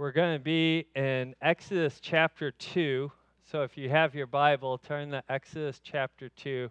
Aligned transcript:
We're 0.00 0.12
going 0.12 0.34
to 0.34 0.42
be 0.42 0.86
in 0.96 1.34
Exodus 1.42 2.00
chapter 2.00 2.52
2. 2.52 3.12
So 3.44 3.64
if 3.64 3.76
you 3.76 3.90
have 3.90 4.14
your 4.14 4.26
Bible, 4.26 4.78
turn 4.78 5.10
to 5.10 5.22
Exodus 5.28 5.78
chapter 5.84 6.30
2. 6.30 6.70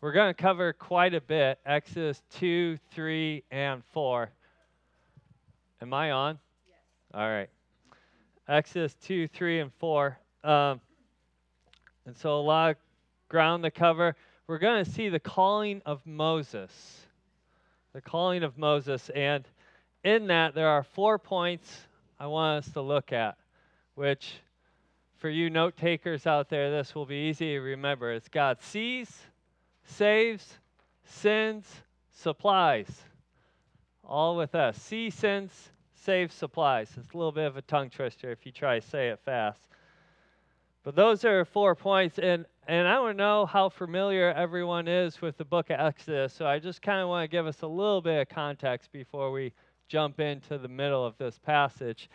We're 0.00 0.12
going 0.12 0.30
to 0.30 0.42
cover 0.42 0.72
quite 0.72 1.12
a 1.12 1.20
bit 1.20 1.58
Exodus 1.66 2.22
2, 2.38 2.78
3, 2.90 3.44
and 3.50 3.82
4. 3.92 4.30
Am 5.82 5.92
I 5.92 6.10
on? 6.12 6.38
Yes. 6.66 6.78
All 7.12 7.28
right. 7.28 7.50
Exodus 8.48 8.94
2, 9.04 9.28
3, 9.28 9.60
and 9.60 9.72
4. 9.74 10.18
Um, 10.42 10.80
and 12.06 12.16
so 12.16 12.38
a 12.38 12.40
lot 12.40 12.70
of 12.70 12.76
ground 13.28 13.62
to 13.64 13.70
cover. 13.70 14.16
We're 14.46 14.56
going 14.56 14.82
to 14.86 14.90
see 14.90 15.10
the 15.10 15.20
calling 15.20 15.82
of 15.84 16.00
Moses. 16.06 16.72
The 17.92 18.00
calling 18.00 18.42
of 18.42 18.56
Moses. 18.56 19.10
And 19.10 19.46
in 20.02 20.28
that, 20.28 20.54
there 20.54 20.68
are 20.68 20.82
four 20.82 21.18
points 21.18 21.88
I 22.20 22.26
want 22.26 22.66
us 22.66 22.72
to 22.74 22.82
look 22.82 23.14
at, 23.14 23.38
which 23.94 24.34
for 25.16 25.30
you 25.30 25.48
note 25.48 25.78
takers 25.78 26.26
out 26.26 26.50
there, 26.50 26.70
this 26.70 26.94
will 26.94 27.06
be 27.06 27.30
easy 27.30 27.54
to 27.54 27.60
remember. 27.60 28.12
It's 28.12 28.28
God 28.28 28.60
sees, 28.60 29.22
saves, 29.84 30.58
sends, 31.02 31.66
supplies. 32.12 32.88
All 34.04 34.36
with 34.36 34.54
us. 34.54 34.76
See, 34.76 35.08
sins, 35.08 35.70
save, 35.94 36.30
supplies. 36.30 36.90
It's 36.98 37.10
a 37.14 37.16
little 37.16 37.32
bit 37.32 37.46
of 37.46 37.56
a 37.56 37.62
tongue 37.62 37.88
twister 37.88 38.30
if 38.30 38.44
you 38.44 38.52
try 38.52 38.80
to 38.80 38.86
say 38.86 39.08
it 39.08 39.20
fast. 39.24 39.60
But 40.82 40.96
those 40.96 41.24
are 41.24 41.46
four 41.46 41.74
points, 41.74 42.18
and, 42.18 42.44
and 42.68 42.86
I 42.86 42.96
don't 42.96 43.16
know 43.16 43.46
how 43.46 43.70
familiar 43.70 44.30
everyone 44.32 44.88
is 44.88 45.22
with 45.22 45.38
the 45.38 45.44
book 45.46 45.70
of 45.70 45.80
Exodus, 45.80 46.34
so 46.34 46.46
I 46.46 46.58
just 46.58 46.82
kind 46.82 47.00
of 47.00 47.08
want 47.08 47.30
to 47.30 47.34
give 47.34 47.46
us 47.46 47.62
a 47.62 47.66
little 47.66 48.02
bit 48.02 48.20
of 48.20 48.28
context 48.28 48.92
before 48.92 49.30
we 49.30 49.52
jump 49.90 50.20
into 50.20 50.56
the 50.56 50.68
middle 50.68 51.04
of 51.04 51.18
this 51.18 51.38
passage. 51.38 52.08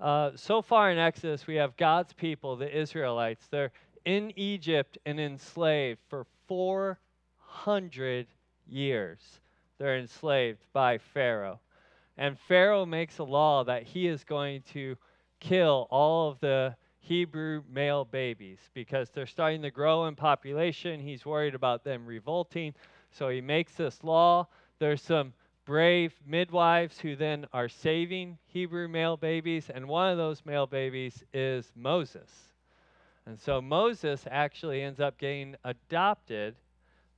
Uh, 0.00 0.30
so 0.36 0.62
far 0.62 0.92
in 0.92 0.98
Exodus, 0.98 1.46
we 1.46 1.56
have 1.56 1.76
God's 1.76 2.12
people, 2.12 2.54
the 2.56 2.74
Israelites. 2.74 3.48
They're 3.50 3.72
in 4.04 4.32
Egypt 4.36 4.96
and 5.04 5.18
enslaved 5.18 5.98
for 6.08 6.24
400 6.46 8.28
years. 8.68 9.18
They're 9.78 9.98
enslaved 9.98 10.64
by 10.72 10.98
Pharaoh. 10.98 11.58
And 12.16 12.38
Pharaoh 12.38 12.86
makes 12.86 13.18
a 13.18 13.24
law 13.24 13.64
that 13.64 13.82
he 13.82 14.06
is 14.06 14.22
going 14.22 14.62
to 14.72 14.96
kill 15.40 15.88
all 15.90 16.30
of 16.30 16.38
the 16.38 16.76
Hebrew 17.00 17.62
male 17.68 18.04
babies 18.04 18.58
because 18.72 19.10
they're 19.10 19.26
starting 19.26 19.62
to 19.62 19.70
grow 19.70 20.06
in 20.06 20.14
population. 20.14 21.00
He's 21.00 21.26
worried 21.26 21.54
about 21.54 21.82
them 21.82 22.06
revolting. 22.06 22.74
So 23.10 23.28
he 23.28 23.40
makes 23.40 23.74
this 23.74 24.02
law. 24.04 24.46
There's 24.78 25.02
some 25.02 25.32
brave 25.66 26.14
midwives 26.24 26.98
who 27.00 27.16
then 27.16 27.44
are 27.52 27.68
saving 27.68 28.38
Hebrew 28.46 28.88
male 28.88 29.16
babies, 29.16 29.68
and 29.68 29.86
one 29.86 30.10
of 30.10 30.16
those 30.16 30.46
male 30.46 30.66
babies 30.66 31.24
is 31.34 31.70
Moses. 31.74 32.30
And 33.26 33.38
so 33.38 33.60
Moses 33.60 34.24
actually 34.30 34.82
ends 34.82 35.00
up 35.00 35.18
getting 35.18 35.56
adopted 35.64 36.54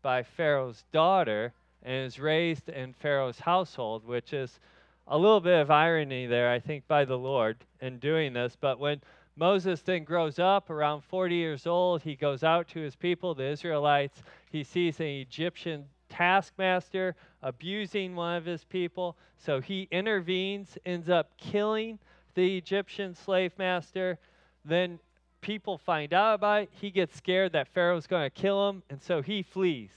by 0.00 0.22
Pharaoh's 0.22 0.82
daughter 0.90 1.52
and 1.82 2.06
is 2.06 2.18
raised 2.18 2.70
in 2.70 2.94
Pharaoh's 2.94 3.38
household, 3.38 4.06
which 4.06 4.32
is 4.32 4.58
a 5.06 5.18
little 5.18 5.40
bit 5.40 5.60
of 5.60 5.70
irony 5.70 6.26
there, 6.26 6.50
I 6.50 6.58
think, 6.58 6.88
by 6.88 7.04
the 7.04 7.18
Lord 7.18 7.58
in 7.82 7.98
doing 7.98 8.32
this. 8.32 8.56
But 8.58 8.78
when 8.78 9.02
Moses 9.36 9.82
then 9.82 10.04
grows 10.04 10.38
up 10.38 10.70
around 10.70 11.02
40 11.04 11.34
years 11.34 11.66
old, 11.66 12.02
he 12.02 12.16
goes 12.16 12.42
out 12.42 12.66
to 12.68 12.80
his 12.80 12.96
people, 12.96 13.34
the 13.34 13.44
Israelites. 13.44 14.22
He 14.50 14.64
sees 14.64 14.98
an 15.00 15.06
Egyptian 15.06 15.84
taskmaster 16.08 17.14
abusing 17.42 18.16
one 18.16 18.36
of 18.36 18.44
his 18.44 18.64
people. 18.64 19.16
So 19.36 19.60
he 19.60 19.88
intervenes, 19.90 20.76
ends 20.84 21.08
up 21.08 21.36
killing 21.36 21.98
the 22.34 22.56
Egyptian 22.56 23.14
slave 23.14 23.52
master. 23.58 24.18
Then 24.64 24.98
people 25.40 25.78
find 25.78 26.12
out 26.12 26.34
about 26.34 26.62
it. 26.62 26.70
He 26.72 26.90
gets 26.90 27.16
scared 27.16 27.52
that 27.52 27.68
Pharaoh's 27.68 28.06
going 28.06 28.24
to 28.28 28.30
kill 28.30 28.68
him, 28.68 28.82
and 28.90 29.02
so 29.02 29.22
he 29.22 29.42
flees 29.42 29.90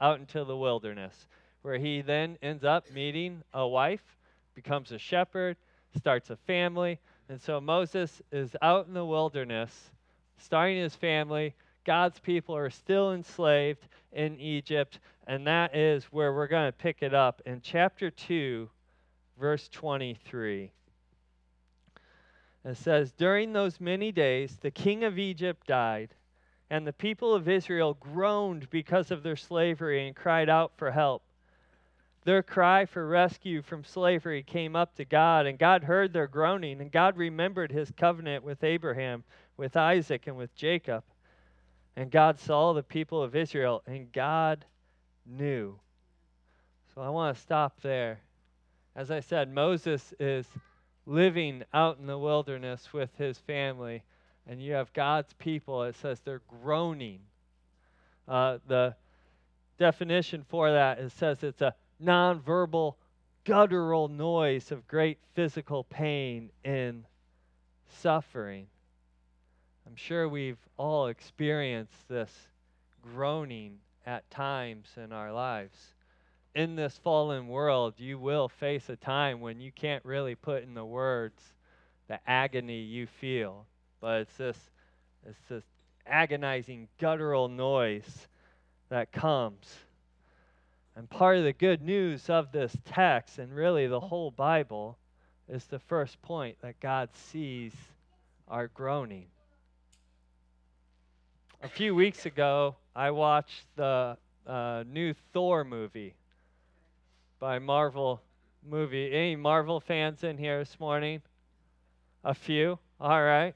out 0.00 0.18
into 0.18 0.44
the 0.44 0.56
wilderness, 0.56 1.26
where 1.62 1.78
he 1.78 2.02
then 2.02 2.36
ends 2.42 2.64
up 2.64 2.90
meeting 2.92 3.42
a 3.54 3.66
wife, 3.66 4.16
becomes 4.54 4.92
a 4.92 4.98
shepherd, 4.98 5.56
starts 5.96 6.30
a 6.30 6.36
family. 6.36 6.98
And 7.28 7.40
so 7.40 7.60
Moses 7.60 8.22
is 8.30 8.54
out 8.62 8.86
in 8.86 8.94
the 8.94 9.04
wilderness, 9.04 9.90
starting 10.38 10.78
his 10.78 10.94
family. 10.94 11.54
God's 11.86 12.18
people 12.18 12.56
are 12.56 12.68
still 12.68 13.12
enslaved 13.12 13.86
in 14.12 14.40
Egypt, 14.40 14.98
and 15.28 15.46
that 15.46 15.76
is 15.76 16.04
where 16.06 16.34
we're 16.34 16.48
going 16.48 16.66
to 16.66 16.76
pick 16.76 16.96
it 17.00 17.14
up 17.14 17.40
in 17.46 17.60
chapter 17.60 18.10
2, 18.10 18.68
verse 19.38 19.68
23. 19.68 20.72
It 22.64 22.76
says, 22.76 23.12
During 23.12 23.52
those 23.52 23.80
many 23.80 24.10
days, 24.10 24.56
the 24.60 24.72
king 24.72 25.04
of 25.04 25.16
Egypt 25.16 25.68
died, 25.68 26.08
and 26.70 26.84
the 26.84 26.92
people 26.92 27.32
of 27.32 27.48
Israel 27.48 27.94
groaned 27.94 28.68
because 28.68 29.12
of 29.12 29.22
their 29.22 29.36
slavery 29.36 30.08
and 30.08 30.16
cried 30.16 30.48
out 30.48 30.72
for 30.76 30.90
help. 30.90 31.22
Their 32.24 32.42
cry 32.42 32.84
for 32.84 33.06
rescue 33.06 33.62
from 33.62 33.84
slavery 33.84 34.42
came 34.42 34.74
up 34.74 34.96
to 34.96 35.04
God, 35.04 35.46
and 35.46 35.56
God 35.56 35.84
heard 35.84 36.12
their 36.12 36.26
groaning, 36.26 36.80
and 36.80 36.90
God 36.90 37.16
remembered 37.16 37.70
his 37.70 37.92
covenant 37.96 38.42
with 38.42 38.64
Abraham, 38.64 39.22
with 39.56 39.76
Isaac, 39.76 40.26
and 40.26 40.36
with 40.36 40.52
Jacob. 40.56 41.04
And 41.96 42.10
God 42.10 42.38
saw 42.38 42.74
the 42.74 42.82
people 42.82 43.22
of 43.22 43.34
Israel, 43.34 43.82
and 43.86 44.12
God 44.12 44.64
knew. 45.24 45.78
So 46.94 47.00
I 47.00 47.08
want 47.08 47.34
to 47.34 47.42
stop 47.42 47.80
there. 47.80 48.20
As 48.94 49.10
I 49.10 49.20
said, 49.20 49.52
Moses 49.52 50.14
is 50.20 50.46
living 51.06 51.62
out 51.72 51.98
in 51.98 52.06
the 52.06 52.18
wilderness 52.18 52.92
with 52.92 53.10
his 53.16 53.38
family, 53.38 54.02
and 54.46 54.60
you 54.62 54.74
have 54.74 54.92
God's 54.92 55.32
people. 55.34 55.84
It 55.84 55.96
says 55.96 56.20
they're 56.20 56.42
groaning. 56.62 57.20
Uh, 58.28 58.58
the 58.66 58.94
definition 59.78 60.44
for 60.48 60.72
that 60.72 60.98
it 60.98 61.12
says 61.12 61.42
it's 61.42 61.60
a 61.60 61.74
nonverbal, 62.02 62.94
guttural 63.44 64.08
noise 64.08 64.72
of 64.72 64.86
great 64.88 65.18
physical 65.34 65.84
pain 65.84 66.50
and 66.64 67.04
suffering. 68.00 68.66
I'm 69.86 69.94
sure 69.96 70.28
we've 70.28 70.58
all 70.76 71.06
experienced 71.06 72.08
this 72.08 72.30
groaning 73.02 73.78
at 74.04 74.28
times 74.30 74.88
in 74.96 75.12
our 75.12 75.32
lives. 75.32 75.76
In 76.56 76.74
this 76.74 76.98
fallen 76.98 77.46
world, 77.46 77.94
you 77.98 78.18
will 78.18 78.48
face 78.48 78.88
a 78.88 78.96
time 78.96 79.40
when 79.40 79.60
you 79.60 79.70
can't 79.70 80.04
really 80.04 80.34
put 80.34 80.64
in 80.64 80.74
the 80.74 80.84
words 80.84 81.40
the 82.08 82.18
agony 82.28 82.80
you 82.80 83.06
feel, 83.06 83.66
but 84.00 84.22
it's 84.22 84.36
this, 84.36 84.58
it's 85.24 85.38
this 85.48 85.64
agonizing, 86.06 86.88
guttural 86.98 87.48
noise 87.48 88.28
that 88.88 89.12
comes. 89.12 89.72
And 90.96 91.08
part 91.10 91.36
of 91.36 91.44
the 91.44 91.52
good 91.52 91.82
news 91.82 92.28
of 92.30 92.52
this 92.52 92.76
text, 92.86 93.38
and 93.38 93.54
really 93.54 93.86
the 93.86 94.00
whole 94.00 94.30
Bible, 94.30 94.98
is 95.48 95.64
the 95.64 95.78
first 95.78 96.20
point 96.22 96.56
that 96.62 96.80
God 96.80 97.10
sees 97.12 97.74
our 98.48 98.68
groaning. 98.68 99.26
A 101.62 101.68
few 101.68 101.94
weeks 101.94 102.26
ago, 102.26 102.76
I 102.94 103.10
watched 103.10 103.64
the 103.76 104.18
uh, 104.46 104.84
new 104.86 105.14
Thor 105.32 105.64
movie 105.64 106.14
by 107.40 107.58
Marvel 107.58 108.20
movie. 108.68 109.10
Any 109.10 109.36
Marvel 109.36 109.80
fans 109.80 110.22
in 110.22 110.36
here 110.36 110.58
this 110.58 110.78
morning? 110.78 111.22
A 112.24 112.34
few? 112.34 112.78
All 113.00 113.22
right. 113.22 113.54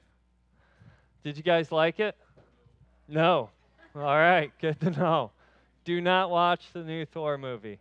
Did 1.23 1.37
you 1.37 1.43
guys 1.43 1.71
like 1.71 1.99
it? 1.99 2.15
No. 3.07 3.49
All 3.95 4.01
right, 4.01 4.51
good 4.61 4.79
to 4.81 4.89
know. 4.89 5.31
Do 5.85 6.01
not 6.01 6.31
watch 6.31 6.73
the 6.73 6.83
new 6.83 7.05
Thor 7.05 7.37
movie. 7.37 7.77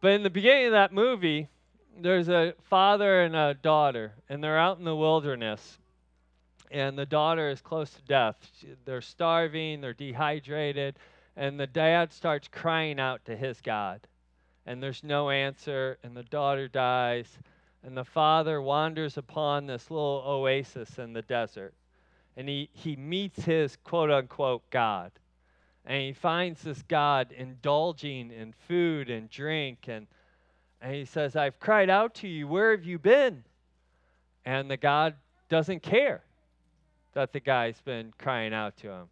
But 0.00 0.12
in 0.12 0.24
the 0.24 0.30
beginning 0.30 0.66
of 0.66 0.72
that 0.72 0.92
movie, 0.92 1.48
there's 2.00 2.28
a 2.28 2.54
father 2.68 3.22
and 3.22 3.36
a 3.36 3.54
daughter, 3.54 4.14
and 4.28 4.42
they're 4.42 4.58
out 4.58 4.78
in 4.78 4.84
the 4.84 4.96
wilderness 4.96 5.78
and 6.72 6.98
the 6.98 7.06
daughter 7.06 7.50
is 7.50 7.60
close 7.60 7.90
to 7.90 8.02
death. 8.02 8.36
They're 8.86 9.02
starving, 9.02 9.82
they're 9.82 9.92
dehydrated, 9.92 10.98
and 11.36 11.60
the 11.60 11.66
dad 11.66 12.12
starts 12.12 12.48
crying 12.48 12.98
out 12.98 13.24
to 13.26 13.36
his 13.36 13.60
God. 13.60 14.00
And 14.64 14.82
there's 14.82 15.04
no 15.04 15.28
answer, 15.28 15.98
and 16.02 16.16
the 16.16 16.22
daughter 16.22 16.68
dies, 16.68 17.38
and 17.82 17.96
the 17.96 18.04
father 18.04 18.62
wanders 18.62 19.18
upon 19.18 19.66
this 19.66 19.90
little 19.90 20.24
oasis 20.26 20.98
in 20.98 21.12
the 21.12 21.22
desert. 21.22 21.74
And 22.38 22.48
he, 22.48 22.70
he 22.72 22.96
meets 22.96 23.44
his 23.44 23.76
quote 23.84 24.10
unquote 24.10 24.68
God. 24.70 25.12
And 25.84 26.00
he 26.00 26.12
finds 26.12 26.62
this 26.62 26.80
God 26.82 27.32
indulging 27.36 28.30
in 28.30 28.54
food 28.66 29.10
and 29.10 29.28
drink. 29.28 29.88
And, 29.88 30.06
and 30.80 30.94
he 30.94 31.04
says, 31.04 31.36
I've 31.36 31.58
cried 31.60 31.90
out 31.90 32.14
to 32.16 32.28
you. 32.28 32.48
Where 32.48 32.70
have 32.70 32.84
you 32.84 32.98
been? 32.98 33.42
And 34.46 34.70
the 34.70 34.76
God 34.76 35.14
doesn't 35.50 35.82
care 35.82 36.22
that 37.14 37.32
the 37.32 37.40
guy's 37.40 37.80
been 37.80 38.12
crying 38.18 38.54
out 38.54 38.76
to 38.78 38.88
him. 38.88 39.06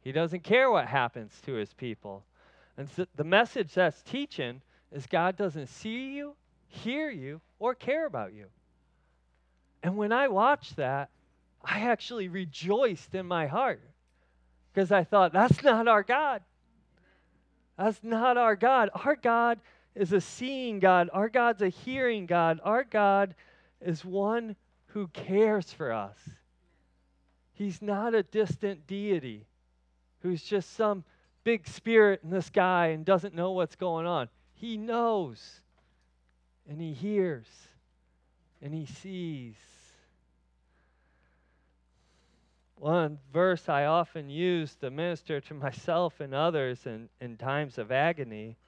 He 0.00 0.12
doesn't 0.12 0.44
care 0.44 0.70
what 0.70 0.86
happens 0.86 1.32
to 1.46 1.54
his 1.54 1.72
people. 1.72 2.24
And 2.76 2.88
so 2.88 3.06
the 3.16 3.24
message 3.24 3.74
that's 3.74 4.02
teaching 4.02 4.60
is 4.92 5.06
God 5.06 5.36
doesn't 5.36 5.68
see 5.68 6.14
you, 6.14 6.34
hear 6.68 7.10
you, 7.10 7.40
or 7.58 7.74
care 7.74 8.06
about 8.06 8.32
you. 8.32 8.46
And 9.82 9.96
when 9.96 10.12
I 10.12 10.28
watched 10.28 10.76
that, 10.76 11.10
I 11.64 11.80
actually 11.80 12.28
rejoiced 12.28 13.14
in 13.14 13.26
my 13.26 13.46
heart 13.46 13.80
because 14.72 14.92
I 14.92 15.04
thought, 15.04 15.32
that's 15.32 15.62
not 15.62 15.88
our 15.88 16.02
God. 16.02 16.42
That's 17.78 18.02
not 18.02 18.36
our 18.36 18.56
God. 18.56 18.90
Our 18.94 19.16
God 19.16 19.58
is 19.94 20.12
a 20.12 20.20
seeing 20.20 20.78
God. 20.78 21.10
Our 21.12 21.28
God's 21.28 21.62
a 21.62 21.68
hearing 21.68 22.26
God. 22.26 22.60
Our 22.62 22.84
God 22.84 23.34
is 23.80 24.04
one 24.04 24.56
who 24.88 25.08
cares 25.08 25.72
for 25.72 25.92
us. 25.92 26.16
He's 27.56 27.80
not 27.80 28.14
a 28.14 28.22
distant 28.22 28.86
deity 28.86 29.46
who's 30.20 30.42
just 30.42 30.74
some 30.74 31.04
big 31.42 31.66
spirit 31.66 32.20
in 32.22 32.28
the 32.28 32.42
sky 32.42 32.88
and 32.88 33.04
doesn't 33.04 33.34
know 33.34 33.52
what's 33.52 33.76
going 33.76 34.06
on. 34.06 34.28
He 34.54 34.76
knows, 34.76 35.60
and 36.68 36.80
He 36.80 36.92
hears, 36.92 37.46
and 38.60 38.74
He 38.74 38.84
sees. 38.84 39.54
One 42.78 43.18
verse 43.32 43.70
I 43.70 43.86
often 43.86 44.28
use 44.28 44.74
to 44.76 44.90
minister 44.90 45.40
to 45.40 45.54
myself 45.54 46.20
and 46.20 46.34
others 46.34 46.84
in, 46.84 47.08
in 47.22 47.38
times 47.38 47.78
of 47.78 47.90
agony 47.90 48.58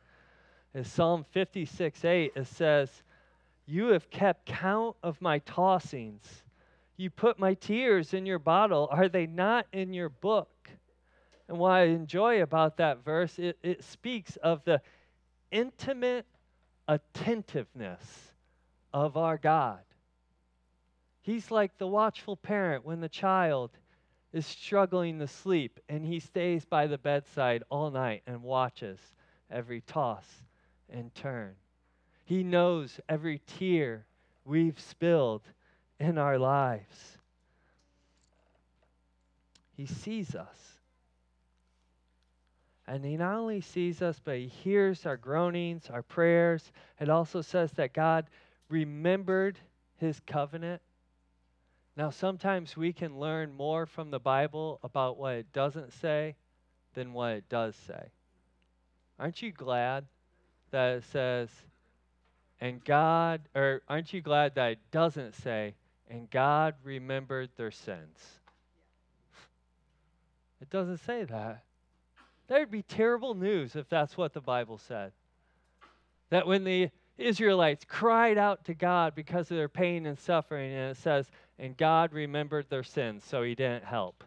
is 0.74 0.90
Psalm 0.90 1.26
56 1.32 2.06
8. 2.06 2.32
It 2.34 2.46
says, 2.46 2.90
You 3.66 3.88
have 3.88 4.08
kept 4.08 4.46
count 4.46 4.96
of 5.02 5.20
my 5.20 5.40
tossings. 5.40 6.42
You 6.98 7.10
put 7.10 7.38
my 7.38 7.54
tears 7.54 8.12
in 8.12 8.26
your 8.26 8.40
bottle. 8.40 8.88
Are 8.90 9.08
they 9.08 9.26
not 9.26 9.66
in 9.72 9.94
your 9.94 10.08
book? 10.08 10.68
And 11.48 11.56
what 11.56 11.70
I 11.70 11.84
enjoy 11.84 12.42
about 12.42 12.76
that 12.78 13.04
verse, 13.04 13.38
it, 13.38 13.56
it 13.62 13.84
speaks 13.84 14.36
of 14.36 14.64
the 14.64 14.82
intimate 15.52 16.26
attentiveness 16.88 18.02
of 18.92 19.16
our 19.16 19.38
God. 19.38 19.78
He's 21.20 21.52
like 21.52 21.78
the 21.78 21.86
watchful 21.86 22.36
parent 22.36 22.84
when 22.84 23.00
the 23.00 23.08
child 23.08 23.70
is 24.32 24.44
struggling 24.44 25.20
to 25.20 25.28
sleep 25.28 25.78
and 25.88 26.04
he 26.04 26.18
stays 26.18 26.64
by 26.64 26.88
the 26.88 26.98
bedside 26.98 27.62
all 27.70 27.92
night 27.92 28.22
and 28.26 28.42
watches 28.42 28.98
every 29.50 29.82
toss 29.82 30.26
and 30.90 31.14
turn. 31.14 31.54
He 32.24 32.42
knows 32.42 32.98
every 33.08 33.40
tear 33.46 34.06
we've 34.44 34.80
spilled 34.80 35.42
in 36.00 36.18
our 36.18 36.38
lives. 36.38 37.18
He 39.76 39.86
sees 39.86 40.34
us. 40.34 40.78
And 42.86 43.04
he 43.04 43.16
not 43.16 43.36
only 43.36 43.60
sees 43.60 44.00
us, 44.00 44.18
but 44.24 44.38
he 44.38 44.46
hears 44.46 45.04
our 45.04 45.16
groanings, 45.16 45.90
our 45.90 46.02
prayers. 46.02 46.72
It 46.98 47.10
also 47.10 47.42
says 47.42 47.70
that 47.72 47.92
God 47.92 48.26
remembered 48.68 49.58
his 49.98 50.20
covenant. 50.26 50.80
Now, 51.96 52.10
sometimes 52.10 52.76
we 52.76 52.92
can 52.92 53.18
learn 53.18 53.52
more 53.52 53.84
from 53.84 54.10
the 54.10 54.20
Bible 54.20 54.80
about 54.82 55.18
what 55.18 55.34
it 55.34 55.52
doesn't 55.52 55.92
say 55.94 56.36
than 56.94 57.12
what 57.12 57.32
it 57.32 57.48
does 57.48 57.76
say. 57.86 58.10
Aren't 59.18 59.42
you 59.42 59.52
glad 59.52 60.06
that 60.70 60.96
it 60.96 61.04
says, 61.12 61.50
and 62.60 62.82
God, 62.84 63.42
or 63.54 63.82
aren't 63.88 64.12
you 64.12 64.20
glad 64.20 64.54
that 64.54 64.72
it 64.72 64.78
doesn't 64.90 65.34
say, 65.34 65.74
and 66.08 66.30
God 66.30 66.74
remembered 66.82 67.50
their 67.56 67.70
sins? 67.70 68.18
It 70.60 70.70
doesn't 70.70 70.98
say 70.98 71.24
that. 71.24 71.62
There'd 72.48 72.70
be 72.70 72.82
terrible 72.82 73.34
news 73.34 73.76
if 73.76 73.88
that's 73.88 74.16
what 74.16 74.32
the 74.32 74.40
Bible 74.40 74.78
said. 74.78 75.12
That 76.30 76.46
when 76.46 76.64
the 76.64 76.90
Israelites 77.16 77.84
cried 77.86 78.38
out 78.38 78.64
to 78.64 78.74
God 78.74 79.14
because 79.14 79.50
of 79.50 79.56
their 79.56 79.68
pain 79.68 80.06
and 80.06 80.18
suffering, 80.18 80.72
and 80.72 80.90
it 80.92 80.96
says, 80.96 81.30
and 81.58 81.76
God 81.76 82.12
remembered 82.12 82.66
their 82.70 82.84
sins, 82.84 83.24
so 83.24 83.42
he 83.42 83.54
didn't 83.54 83.84
help. 83.84 84.24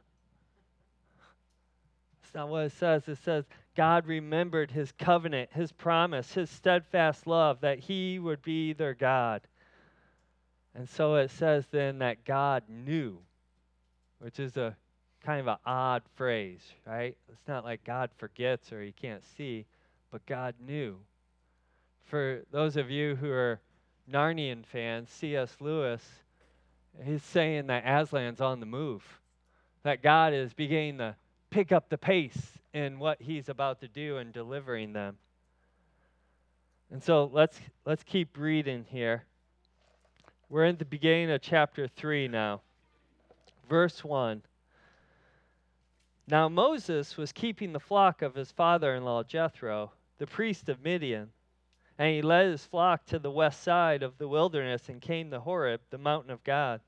That's 2.22 2.36
not 2.36 2.50
what 2.50 2.66
it 2.66 2.74
says. 2.74 3.08
It 3.08 3.18
says, 3.24 3.46
God 3.76 4.06
remembered 4.06 4.72
his 4.72 4.92
covenant, 4.92 5.50
his 5.54 5.72
promise, 5.72 6.34
his 6.34 6.50
steadfast 6.50 7.28
love, 7.28 7.62
that 7.62 7.80
he 7.80 8.20
would 8.20 8.42
be 8.42 8.74
their 8.74 8.94
God. 8.94 9.42
And 10.76 10.88
so 10.88 11.16
it 11.16 11.32
says 11.32 11.66
then 11.72 12.00
that 12.00 12.24
God 12.26 12.64
knew, 12.70 13.20
which 14.20 14.40
is 14.40 14.56
a 14.58 14.76
kind 15.24 15.40
of 15.40 15.48
an 15.48 15.58
odd 15.66 16.04
phrase, 16.16 16.62
right? 16.86 17.16
It's 17.30 17.48
not 17.48 17.64
like 17.64 17.84
God 17.84 18.10
forgets 18.18 18.72
or 18.72 18.82
he 18.82 18.92
can't 18.92 19.24
see, 19.38 19.66
but 20.12 20.26
God 20.26 20.56
knew. 20.66 20.98
For 22.06 22.44
those 22.52 22.78
of 22.78 22.90
you 22.90 23.16
who 23.16 23.30
are 23.30 23.60
Narnian 24.12 24.66
fans, 24.66 25.10
C.S. 25.10 25.56
Lewis, 25.60 26.02
he's 27.04 27.24
saying 27.24 27.68
that 27.68 27.86
Aslan's 27.86 28.42
on 28.42 28.60
the 28.60 28.66
move, 28.66 29.04
that 29.84 30.02
God 30.02 30.34
is 30.34 30.54
beginning 30.54 30.98
to 30.98 31.16
pick 31.50 31.72
up 31.72 31.90
the 31.90 31.98
pace 31.98 32.60
in 32.74 33.00
what 33.00 33.22
he's 33.22 33.50
about 33.50 33.80
to 33.82 33.88
do 33.88 34.18
and 34.18 34.34
delivering 34.34 34.94
them. 34.94 35.18
And 36.92 37.02
so 37.02 37.30
let's 37.32 37.58
let's 37.86 38.04
keep 38.04 38.38
reading 38.38 38.86
here. 38.90 39.24
We're 40.52 40.66
in 40.66 40.76
the 40.76 40.84
beginning 40.84 41.32
of 41.32 41.42
chapter 41.42 41.88
3 41.88 42.28
now. 42.28 42.60
Verse 43.70 44.04
1. 44.04 44.42
Now 46.28 46.50
Moses 46.50 47.16
was 47.16 47.32
keeping 47.32 47.72
the 47.72 47.80
flock 47.80 48.22
of 48.22 48.36
his 48.36 48.52
father 48.52 48.94
in 48.94 49.06
law 49.06 49.24
Jethro, 49.24 49.94
the 50.18 50.28
priest 50.28 50.68
of 50.68 50.84
Midian. 50.84 51.30
And 51.98 52.14
he 52.14 52.22
led 52.22 52.48
his 52.48 52.66
flock 52.66 53.06
to 53.06 53.18
the 53.18 53.32
west 53.32 53.64
side 53.64 54.04
of 54.04 54.18
the 54.18 54.28
wilderness 54.28 54.90
and 54.90 55.00
came 55.00 55.32
to 55.32 55.40
Horeb, 55.40 55.80
the 55.90 55.98
mountain 55.98 56.32
of 56.32 56.44
God. 56.44 56.82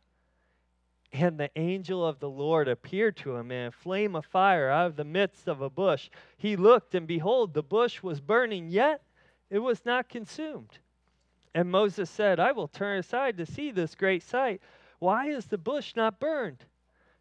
And 1.14 1.40
the 1.40 1.50
angel 1.56 2.06
of 2.06 2.20
the 2.20 2.30
Lord 2.30 2.68
appeared 2.68 3.16
to 3.18 3.38
him 3.38 3.50
in 3.50 3.68
a 3.68 3.72
flame 3.72 4.14
of 4.14 4.26
fire 4.26 4.70
out 4.70 4.88
of 4.88 4.98
the 4.98 5.06
midst 5.06 5.48
of 5.48 5.62
a 5.62 5.70
bush. 5.70 6.10
He 6.36 6.58
looked, 6.58 6.96
and 6.96 7.08
behold, 7.08 7.54
the 7.54 7.64
bush 7.64 8.04
was 8.04 8.20
burning, 8.20 8.68
yet 8.68 9.04
it 9.50 9.60
was 9.60 9.86
not 9.86 10.10
consumed. 10.10 10.80
And 11.54 11.70
Moses 11.70 12.10
said, 12.10 12.40
I 12.40 12.52
will 12.52 12.68
turn 12.68 13.00
aside 13.00 13.38
to 13.38 13.46
see 13.46 13.72
this 13.72 13.96
great 13.96 14.24
sight. 14.24 14.62
Why 15.00 15.28
is 15.28 15.46
the 15.46 15.58
bush 15.58 15.96
not 15.96 16.20
burned? 16.20 16.66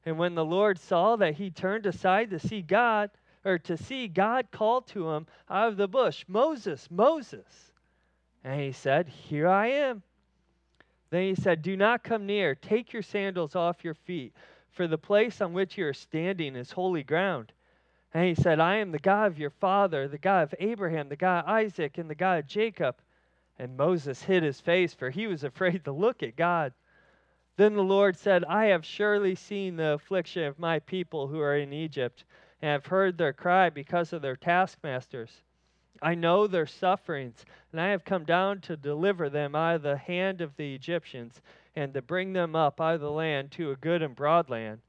And 0.05 0.19
when 0.19 0.34
the 0.34 0.44
Lord 0.44 0.79
saw 0.79 1.17
that 1.17 1.34
he 1.34 1.50
turned 1.50 1.87
aside 1.87 2.31
to 2.31 2.38
see 2.38 2.62
God, 2.62 3.11
or 3.44 3.58
to 3.58 3.76
see, 3.76 4.08
God 4.08 4.50
called 4.50 4.87
to 4.88 5.11
him 5.11 5.26
out 5.50 5.69
of 5.69 5.76
the 5.76 5.88
bush, 5.88 6.25
Moses, 6.29 6.88
Moses. 6.90 7.73
And 8.44 8.61
he 8.61 8.73
said, 8.73 9.08
Here 9.08 9.49
I 9.49 9.69
am. 9.69 10.02
Then 11.11 11.23
he 11.25 11.34
said, 11.34 11.62
Do 11.62 11.76
not 11.76 12.05
come 12.05 12.26
near. 12.26 12.55
Take 12.55 12.93
your 12.93 13.02
sandals 13.02 13.55
off 13.55 13.84
your 13.84 13.94
feet, 13.94 14.32
for 14.70 14.87
the 14.87 14.99
place 14.99 15.41
on 15.41 15.53
which 15.53 15.77
you 15.77 15.86
are 15.86 15.93
standing 15.93 16.56
is 16.56 16.72
holy 16.72 17.03
ground. 17.03 17.53
And 18.15 18.27
he 18.27 18.34
said, 18.34 18.60
I 18.60 18.77
am 18.77 18.93
the 18.93 18.98
God 18.98 19.27
of 19.27 19.39
your 19.39 19.51
father, 19.51 20.06
the 20.06 20.19
God 20.19 20.43
of 20.44 20.55
Abraham, 20.58 21.08
the 21.08 21.17
God 21.17 21.44
of 21.44 21.51
Isaac, 21.51 21.98
and 21.98 22.08
the 22.08 22.15
God 22.15 22.41
of 22.41 22.46
Jacob. 22.46 22.96
And 23.62 23.76
Moses 23.76 24.24
hid 24.24 24.42
his 24.42 24.60
face, 24.60 24.92
for 24.92 25.10
he 25.10 25.28
was 25.28 25.44
afraid 25.44 25.84
to 25.84 25.92
look 25.92 26.24
at 26.24 26.34
God. 26.34 26.72
Then 27.56 27.74
the 27.74 27.84
Lord 27.84 28.16
said, 28.16 28.42
I 28.46 28.64
have 28.64 28.84
surely 28.84 29.36
seen 29.36 29.76
the 29.76 29.92
affliction 29.92 30.42
of 30.42 30.58
my 30.58 30.81
people 30.81 31.28
who 31.28 31.38
are 31.38 31.56
in 31.56 31.72
Egypt, 31.72 32.24
and 32.60 32.72
have 32.72 32.86
heard 32.86 33.16
their 33.16 33.32
cry 33.32 33.70
because 33.70 34.12
of 34.12 34.20
their 34.20 34.34
taskmasters. 34.34 35.42
I 36.02 36.16
know 36.16 36.48
their 36.48 36.66
sufferings, 36.66 37.44
and 37.70 37.81
I 37.81 37.90
have 37.90 38.04
come 38.04 38.24
down 38.24 38.62
to 38.62 38.76
deliver 38.76 39.31
them 39.31 39.54
out 39.54 39.76
of 39.76 39.82
the 39.82 39.96
hand 39.96 40.40
of 40.40 40.56
the 40.56 40.74
Egyptians, 40.74 41.40
and 41.76 41.94
to 41.94 42.02
bring 42.02 42.32
them 42.32 42.56
up 42.56 42.81
out 42.81 42.96
of 42.96 43.00
the 43.00 43.12
land 43.12 43.52
to 43.52 43.70
a 43.70 43.76
good 43.76 44.02
and 44.02 44.16
broad 44.16 44.50
land, 44.50 44.81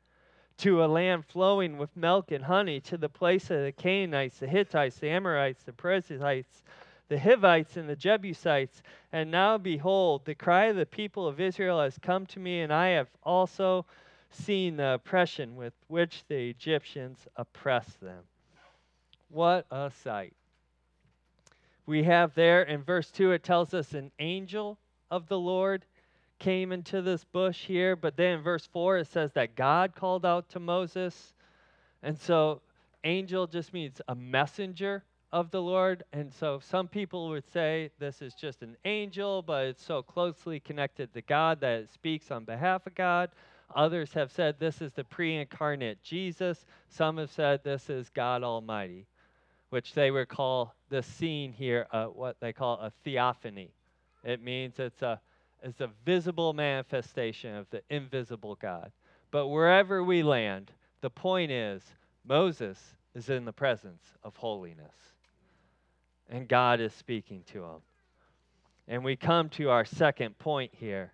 to 0.57 0.83
a 0.83 0.87
land 0.87 1.25
flowing 1.27 1.77
with 1.77 1.95
milk 1.95 2.31
and 2.31 2.45
honey, 2.45 2.79
to 2.79 2.97
the 2.97 3.07
place 3.07 3.51
of 3.51 3.61
the 3.61 3.71
Canaanites, 3.71 4.39
the 4.39 4.47
Hittites, 4.47 4.97
the 4.97 5.09
Amorites, 5.09 5.61
the 5.61 5.73
Perizzites, 5.73 6.63
the 7.10 7.19
Hivites 7.19 7.77
and 7.77 7.89
the 7.89 7.95
Jebusites. 7.95 8.81
And 9.12 9.31
now 9.31 9.57
behold, 9.57 10.25
the 10.25 10.36
cry 10.36 10.65
of 10.65 10.75
the 10.75 10.86
people 10.86 11.27
of 11.27 11.39
Israel 11.39 11.81
has 11.81 11.98
come 12.00 12.25
to 12.27 12.39
me, 12.39 12.62
and 12.62 12.74
I 12.74 12.89
have 12.89 13.10
also 13.24 13.86
seen 14.29 14.77
the 14.77 14.95
oppression 14.95 15.55
with 15.55 15.74
which 15.88 16.24
the 16.27 16.50
Egyptians 16.50 17.27
oppress 17.36 17.86
them. 18.01 18.24
What 19.29 19.65
a 19.72 19.91
sight. 20.03 20.33
We 21.86 22.03
have 22.03 22.33
there 22.33 22.63
in 22.63 22.83
verse 22.83 23.12
2, 23.12 23.31
it 23.31 23.43
tells 23.43 23.74
us 23.74 23.93
an 23.93 24.12
angel 24.19 24.77
of 25.12 25.27
the 25.27 25.39
Lord 25.39 25.86
came 26.39 26.72
into 26.72 27.01
this 27.01 27.24
bush 27.24 27.65
here, 27.65 27.95
but 27.95 28.17
then 28.17 28.39
in 28.39 28.43
verse 28.43 28.67
4, 28.67 28.98
it 29.00 29.07
says 29.07 29.31
that 29.33 29.55
God 29.55 29.95
called 29.95 30.25
out 30.25 30.50
to 30.50 30.60
Moses. 30.60 31.33
And 32.01 32.17
so, 32.17 32.62
angel 33.03 33.48
just 33.48 33.74
means 33.74 34.01
a 34.07 34.15
messenger 34.15 35.03
of 35.33 35.49
the 35.49 35.61
Lord. 35.61 36.03
And 36.13 36.31
so 36.31 36.61
some 36.63 36.87
people 36.87 37.27
would 37.29 37.51
say 37.51 37.89
this 37.99 38.21
is 38.21 38.35
just 38.35 38.61
an 38.61 38.77
angel, 38.85 39.41
but 39.41 39.65
it's 39.65 39.83
so 39.83 40.03
closely 40.03 40.59
connected 40.59 41.11
to 41.13 41.21
God 41.21 41.59
that 41.61 41.79
it 41.81 41.91
speaks 41.91 42.29
on 42.31 42.45
behalf 42.45 42.85
of 42.85 42.93
God. 42.95 43.31
Others 43.75 44.13
have 44.13 44.31
said 44.31 44.59
this 44.59 44.79
is 44.79 44.93
the 44.93 45.03
pre 45.03 45.35
incarnate 45.35 46.01
Jesus. 46.03 46.65
Some 46.87 47.17
have 47.17 47.31
said 47.31 47.63
this 47.63 47.89
is 47.89 48.09
God 48.09 48.43
Almighty, 48.43 49.07
which 49.71 49.95
they 49.95 50.11
would 50.11 50.29
call 50.29 50.75
the 50.89 51.01
scene 51.01 51.51
here 51.51 51.87
uh, 51.91 52.05
what 52.05 52.39
they 52.39 52.53
call 52.53 52.75
a 52.75 52.91
theophany. 53.03 53.71
It 54.23 54.41
means 54.41 54.77
it's 54.77 55.01
a 55.01 55.19
is 55.63 55.79
a 55.79 55.89
visible 56.05 56.53
manifestation 56.53 57.55
of 57.55 57.69
the 57.71 57.81
invisible 57.89 58.55
God. 58.61 58.91
But 59.31 59.47
wherever 59.47 60.03
we 60.03 60.21
land, 60.21 60.71
the 61.01 61.09
point 61.09 61.51
is 61.51 61.81
Moses 62.25 62.77
is 63.15 63.29
in 63.29 63.45
the 63.45 63.53
presence 63.53 64.03
of 64.23 64.35
holiness. 64.35 65.12
And 66.29 66.47
God 66.47 66.79
is 66.79 66.93
speaking 66.93 67.43
to 67.51 67.63
him. 67.63 67.81
And 68.87 69.03
we 69.03 69.15
come 69.15 69.49
to 69.49 69.69
our 69.69 69.85
second 69.85 70.37
point 70.37 70.71
here. 70.73 71.11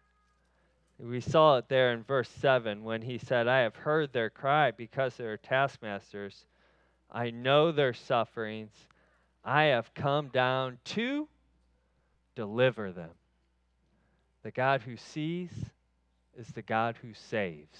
We 0.99 1.21
saw 1.21 1.57
it 1.57 1.69
there 1.69 1.93
in 1.93 2.03
verse 2.03 2.29
7 2.39 2.83
when 2.83 3.01
he 3.01 3.17
said, 3.17 3.47
I 3.47 3.59
have 3.61 3.75
heard 3.75 4.11
their 4.11 4.29
cry 4.29 4.71
because 4.71 5.15
they 5.15 5.25
are 5.25 5.37
taskmasters. 5.37 6.45
I 7.11 7.29
know 7.29 7.71
their 7.71 7.93
sufferings. 7.93 8.73
I 9.43 9.65
have 9.65 9.93
come 9.93 10.27
down 10.27 10.77
to 10.85 11.27
deliver 12.35 12.91
them. 12.91 13.11
The 14.43 14.51
God 14.51 14.81
who 14.81 14.97
sees 14.97 15.51
is 16.37 16.47
the 16.47 16.61
God 16.61 16.97
who 17.01 17.13
saves. 17.13 17.79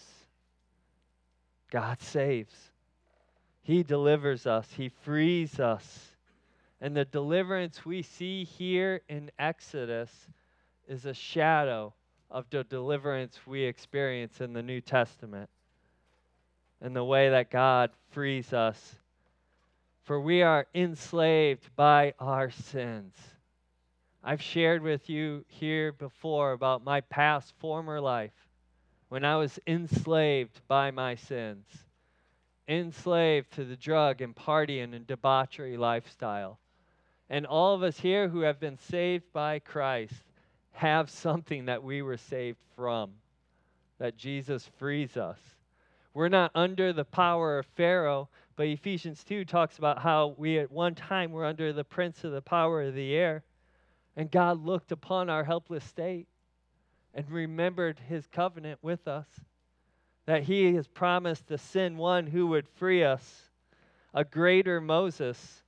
God 1.71 2.01
saves. 2.01 2.53
He 3.61 3.83
delivers 3.83 4.47
us, 4.47 4.67
He 4.75 4.89
frees 4.89 5.59
us. 5.59 6.08
And 6.81 6.95
the 6.95 7.05
deliverance 7.05 7.85
we 7.85 8.01
see 8.01 8.45
here 8.45 9.01
in 9.09 9.31
Exodus 9.37 10.11
is 10.87 11.05
a 11.05 11.13
shadow 11.13 11.93
of 12.31 12.45
the 12.49 12.63
deliverance 12.63 13.39
we 13.45 13.63
experience 13.63 14.39
in 14.39 14.53
the 14.53 14.63
New 14.63 14.81
Testament 14.81 15.49
and 16.81 16.95
the 16.95 17.03
way 17.03 17.29
that 17.29 17.51
God 17.51 17.91
frees 18.11 18.53
us. 18.53 18.95
For 20.03 20.19
we 20.19 20.41
are 20.41 20.67
enslaved 20.73 21.75
by 21.75 22.13
our 22.19 22.49
sins. 22.49 23.15
I've 24.23 24.41
shared 24.41 24.81
with 24.81 25.09
you 25.09 25.45
here 25.47 25.91
before 25.91 26.53
about 26.53 26.83
my 26.83 27.01
past 27.01 27.53
former 27.59 27.99
life 27.99 28.33
when 29.09 29.25
I 29.25 29.37
was 29.37 29.59
enslaved 29.67 30.61
by 30.67 30.91
my 30.91 31.15
sins, 31.15 31.65
enslaved 32.67 33.51
to 33.53 33.65
the 33.65 33.75
drug 33.75 34.21
and 34.21 34.35
partying 34.35 34.95
and 34.95 35.05
debauchery 35.05 35.77
lifestyle. 35.77 36.59
And 37.29 37.45
all 37.45 37.75
of 37.75 37.83
us 37.83 37.99
here 37.99 38.27
who 38.27 38.41
have 38.41 38.59
been 38.59 38.77
saved 38.77 39.31
by 39.31 39.59
Christ 39.59 40.15
have 40.71 41.09
something 41.09 41.65
that 41.65 41.83
we 41.83 42.01
were 42.01 42.17
saved 42.17 42.57
from, 42.75 43.11
that 43.99 44.17
Jesus 44.17 44.69
frees 44.77 45.15
us. 45.17 45.39
We're 46.13 46.29
not 46.29 46.51
under 46.55 46.91
the 46.91 47.05
power 47.05 47.59
of 47.59 47.65
Pharaoh, 47.67 48.29
but 48.55 48.67
Ephesians 48.67 49.23
2 49.23 49.45
talks 49.45 49.77
about 49.77 49.99
how 49.99 50.33
we 50.37 50.57
at 50.57 50.71
one 50.71 50.95
time 50.95 51.31
were 51.31 51.45
under 51.45 51.71
the 51.71 51.83
prince 51.83 52.23
of 52.23 52.31
the 52.31 52.41
power 52.41 52.81
of 52.81 52.95
the 52.95 53.13
air, 53.13 53.43
and 54.15 54.31
God 54.31 54.65
looked 54.65 54.91
upon 54.91 55.29
our 55.29 55.43
helpless 55.43 55.83
state 55.83 56.27
and 57.13 57.29
remembered 57.29 57.99
his 58.07 58.25
covenant 58.27 58.79
with 58.81 59.07
us, 59.07 59.27
that 60.25 60.43
he 60.43 60.73
has 60.73 60.87
promised 60.87 61.47
to 61.47 61.57
send 61.57 61.97
one 61.97 62.27
who 62.27 62.47
would 62.47 62.67
free 62.67 63.03
us, 63.03 63.49
a 64.13 64.23
greater 64.23 64.81
Moses 64.81 65.63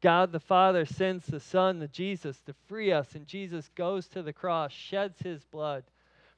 God 0.00 0.32
the 0.32 0.40
Father 0.40 0.86
sends 0.86 1.26
the 1.26 1.40
Son, 1.40 1.78
the 1.78 1.88
Jesus, 1.88 2.40
to 2.46 2.54
free 2.68 2.90
us, 2.90 3.14
and 3.14 3.26
Jesus 3.26 3.68
goes 3.74 4.06
to 4.08 4.22
the 4.22 4.32
cross, 4.32 4.72
sheds 4.72 5.20
his 5.20 5.44
blood. 5.44 5.84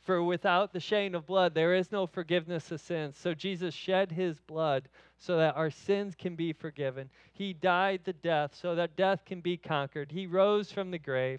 For 0.03 0.21
without 0.23 0.73
the 0.73 0.81
shedding 0.81 1.15
of 1.15 1.27
blood, 1.27 1.55
there 1.55 1.75
is 1.75 1.93
no 1.93 2.09
forgiveness 2.09 2.73
of 2.73 2.81
sins. 2.81 3.17
So 3.17 3.35
Jesus 3.35 3.73
shed 3.73 4.11
his 4.11 4.41
blood 4.41 4.89
so 5.17 5.37
that 5.37 5.57
our 5.57 5.71
sins 5.71 6.17
can 6.19 6.35
be 6.35 6.53
forgiven. 6.53 7.09
He 7.33 7.53
died 7.53 8.01
the 8.03 8.13
death 8.13 8.59
so 8.61 8.75
that 8.75 8.97
death 8.97 9.25
can 9.25 9.41
be 9.41 9.57
conquered. 9.57 10.11
He 10.11 10.27
rose 10.27 10.73
from 10.73 10.91
the 10.91 10.99
grave. 10.99 11.39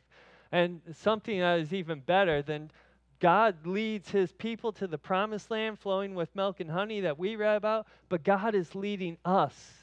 And 0.53 0.79
something 0.93 1.41
that 1.41 1.59
is 1.59 1.73
even 1.73 1.99
better 1.99 2.41
than 2.41 2.71
God 3.19 3.65
leads 3.65 4.09
his 4.09 4.31
people 4.31 4.71
to 4.73 4.87
the 4.87 4.97
promised 4.97 5.51
land 5.51 5.79
flowing 5.79 6.15
with 6.15 6.33
milk 6.33 6.61
and 6.61 6.71
honey 6.71 7.01
that 7.01 7.19
we 7.19 7.35
read 7.35 7.57
about, 7.57 7.87
but 8.07 8.23
God 8.23 8.55
is 8.55 8.75
leading 8.75 9.17
us 9.25 9.82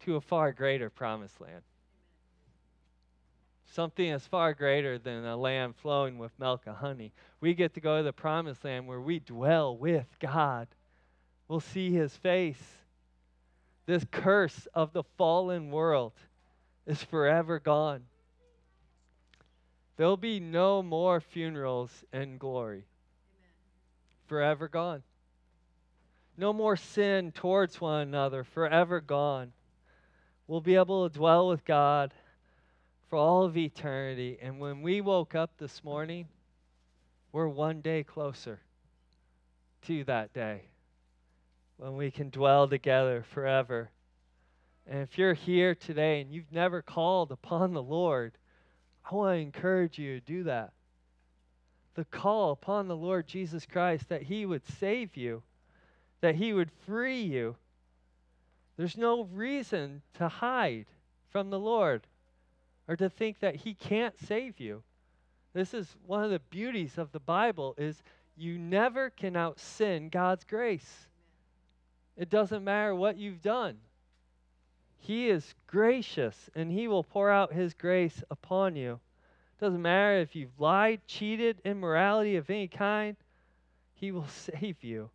to 0.00 0.16
a 0.16 0.20
far 0.20 0.52
greater 0.52 0.90
promised 0.90 1.40
land. 1.40 1.62
Something 3.72 4.10
as 4.10 4.26
far 4.26 4.54
greater 4.54 4.98
than 4.98 5.24
a 5.24 5.36
land 5.36 5.76
flowing 5.76 6.18
with 6.18 6.38
milk 6.38 6.62
and 6.66 6.76
honey. 6.76 7.12
We 7.40 7.54
get 7.54 7.74
to 7.74 7.80
go 7.80 7.98
to 7.98 8.02
the 8.02 8.12
promised 8.12 8.64
land 8.64 8.86
where 8.86 9.00
we 9.00 9.18
dwell 9.18 9.76
with 9.76 10.06
God. 10.20 10.68
We'll 11.48 11.60
see 11.60 11.92
his 11.92 12.16
face. 12.16 12.62
This 13.84 14.04
curse 14.10 14.66
of 14.74 14.92
the 14.92 15.04
fallen 15.16 15.70
world 15.70 16.12
is 16.86 17.02
forever 17.02 17.58
gone. 17.58 18.02
There'll 19.96 20.16
be 20.16 20.40
no 20.40 20.82
more 20.82 21.20
funerals 21.20 21.90
in 22.12 22.38
glory. 22.38 22.84
Forever 24.26 24.68
gone. 24.68 25.02
No 26.36 26.52
more 26.52 26.76
sin 26.76 27.32
towards 27.32 27.80
one 27.80 28.02
another. 28.02 28.44
Forever 28.44 29.00
gone 29.00 29.52
we'll 30.46 30.60
be 30.60 30.76
able 30.76 31.08
to 31.08 31.14
dwell 31.14 31.48
with 31.48 31.64
God 31.64 32.12
for 33.08 33.16
all 33.16 33.44
of 33.44 33.56
eternity. 33.56 34.38
And 34.40 34.60
when 34.60 34.82
we 34.82 35.00
woke 35.00 35.34
up 35.34 35.50
this 35.58 35.82
morning, 35.82 36.26
we're 37.32 37.48
one 37.48 37.80
day 37.80 38.02
closer 38.02 38.60
to 39.86 40.04
that 40.04 40.32
day 40.32 40.62
when 41.76 41.96
we 41.96 42.10
can 42.10 42.30
dwell 42.30 42.68
together 42.68 43.24
forever. 43.32 43.90
And 44.86 45.02
if 45.02 45.18
you're 45.18 45.34
here 45.34 45.74
today 45.74 46.20
and 46.20 46.32
you've 46.32 46.52
never 46.52 46.80
called 46.80 47.32
upon 47.32 47.72
the 47.72 47.82
Lord, 47.82 48.32
I 49.10 49.14
want 49.14 49.36
to 49.36 49.40
encourage 49.40 49.98
you 49.98 50.20
to 50.20 50.26
do 50.26 50.44
that. 50.44 50.72
The 51.94 52.04
call 52.04 52.52
upon 52.52 52.88
the 52.88 52.96
Lord 52.96 53.26
Jesus 53.26 53.66
Christ 53.66 54.08
that 54.08 54.22
He 54.22 54.46
would 54.46 54.62
save 54.78 55.16
you, 55.16 55.42
that 56.20 56.36
He 56.36 56.52
would 56.52 56.70
free 56.86 57.22
you 57.22 57.56
there's 58.76 58.96
no 58.96 59.24
reason 59.32 60.02
to 60.14 60.28
hide 60.28 60.86
from 61.30 61.50
the 61.50 61.58
Lord 61.58 62.06
or 62.88 62.96
to 62.96 63.08
think 63.08 63.40
that 63.40 63.56
he 63.56 63.74
can't 63.74 64.14
save 64.26 64.60
you. 64.60 64.82
This 65.54 65.72
is 65.72 65.96
one 66.06 66.22
of 66.22 66.30
the 66.30 66.40
beauties 66.50 66.98
of 66.98 67.12
the 67.12 67.20
Bible 67.20 67.74
is 67.78 68.02
you 68.36 68.58
never 68.58 69.10
can 69.10 69.34
out 69.34 69.58
sin 69.58 70.10
God's 70.10 70.44
grace. 70.44 71.08
It 72.16 72.28
doesn't 72.28 72.64
matter 72.64 72.94
what 72.94 73.16
you've 73.16 73.42
done. 73.42 73.78
He 74.98 75.28
is 75.28 75.54
gracious 75.66 76.50
and 76.54 76.70
he 76.70 76.88
will 76.88 77.04
pour 77.04 77.30
out 77.30 77.52
his 77.52 77.72
grace 77.72 78.22
upon 78.30 78.76
you. 78.76 79.00
Doesn't 79.58 79.80
matter 79.80 80.18
if 80.18 80.36
you've 80.36 80.60
lied, 80.60 81.00
cheated, 81.06 81.62
immorality 81.64 82.36
of 82.36 82.50
any 82.50 82.68
kind, 82.68 83.16
he 83.94 84.12
will 84.12 84.28
save 84.28 84.84
you 84.84 85.08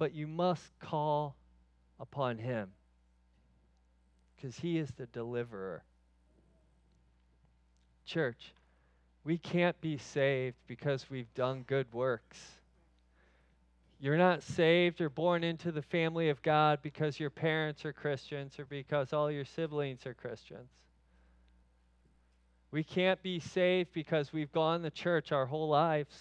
but 0.00 0.14
you 0.14 0.26
must 0.26 0.72
call 0.80 1.36
upon 2.00 2.38
him 2.38 2.70
because 4.34 4.56
he 4.56 4.78
is 4.78 4.90
the 4.96 5.04
deliverer. 5.04 5.84
Church, 8.06 8.54
we 9.24 9.36
can't 9.36 9.78
be 9.82 9.98
saved 9.98 10.56
because 10.66 11.10
we've 11.10 11.32
done 11.34 11.64
good 11.66 11.86
works. 11.92 12.38
You're 14.00 14.16
not 14.16 14.42
saved 14.42 15.02
or 15.02 15.10
born 15.10 15.44
into 15.44 15.70
the 15.70 15.82
family 15.82 16.30
of 16.30 16.40
God 16.40 16.78
because 16.80 17.20
your 17.20 17.28
parents 17.28 17.84
are 17.84 17.92
Christians 17.92 18.58
or 18.58 18.64
because 18.64 19.12
all 19.12 19.30
your 19.30 19.44
siblings 19.44 20.06
are 20.06 20.14
Christians. 20.14 20.70
We 22.70 22.84
can't 22.84 23.22
be 23.22 23.38
saved 23.38 23.92
because 23.92 24.32
we've 24.32 24.52
gone 24.52 24.80
to 24.80 24.90
church 24.90 25.30
our 25.30 25.44
whole 25.44 25.68
lives. 25.68 26.16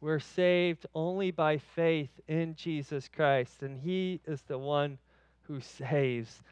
We're 0.00 0.20
saved 0.20 0.86
only 0.94 1.30
by 1.30 1.58
faith 1.58 2.10
in 2.26 2.54
Jesus 2.54 3.08
Christ, 3.08 3.62
and 3.62 3.78
He 3.78 4.20
is 4.26 4.40
the 4.42 4.58
one 4.58 4.98
who 5.42 5.60
saves. 5.60 6.42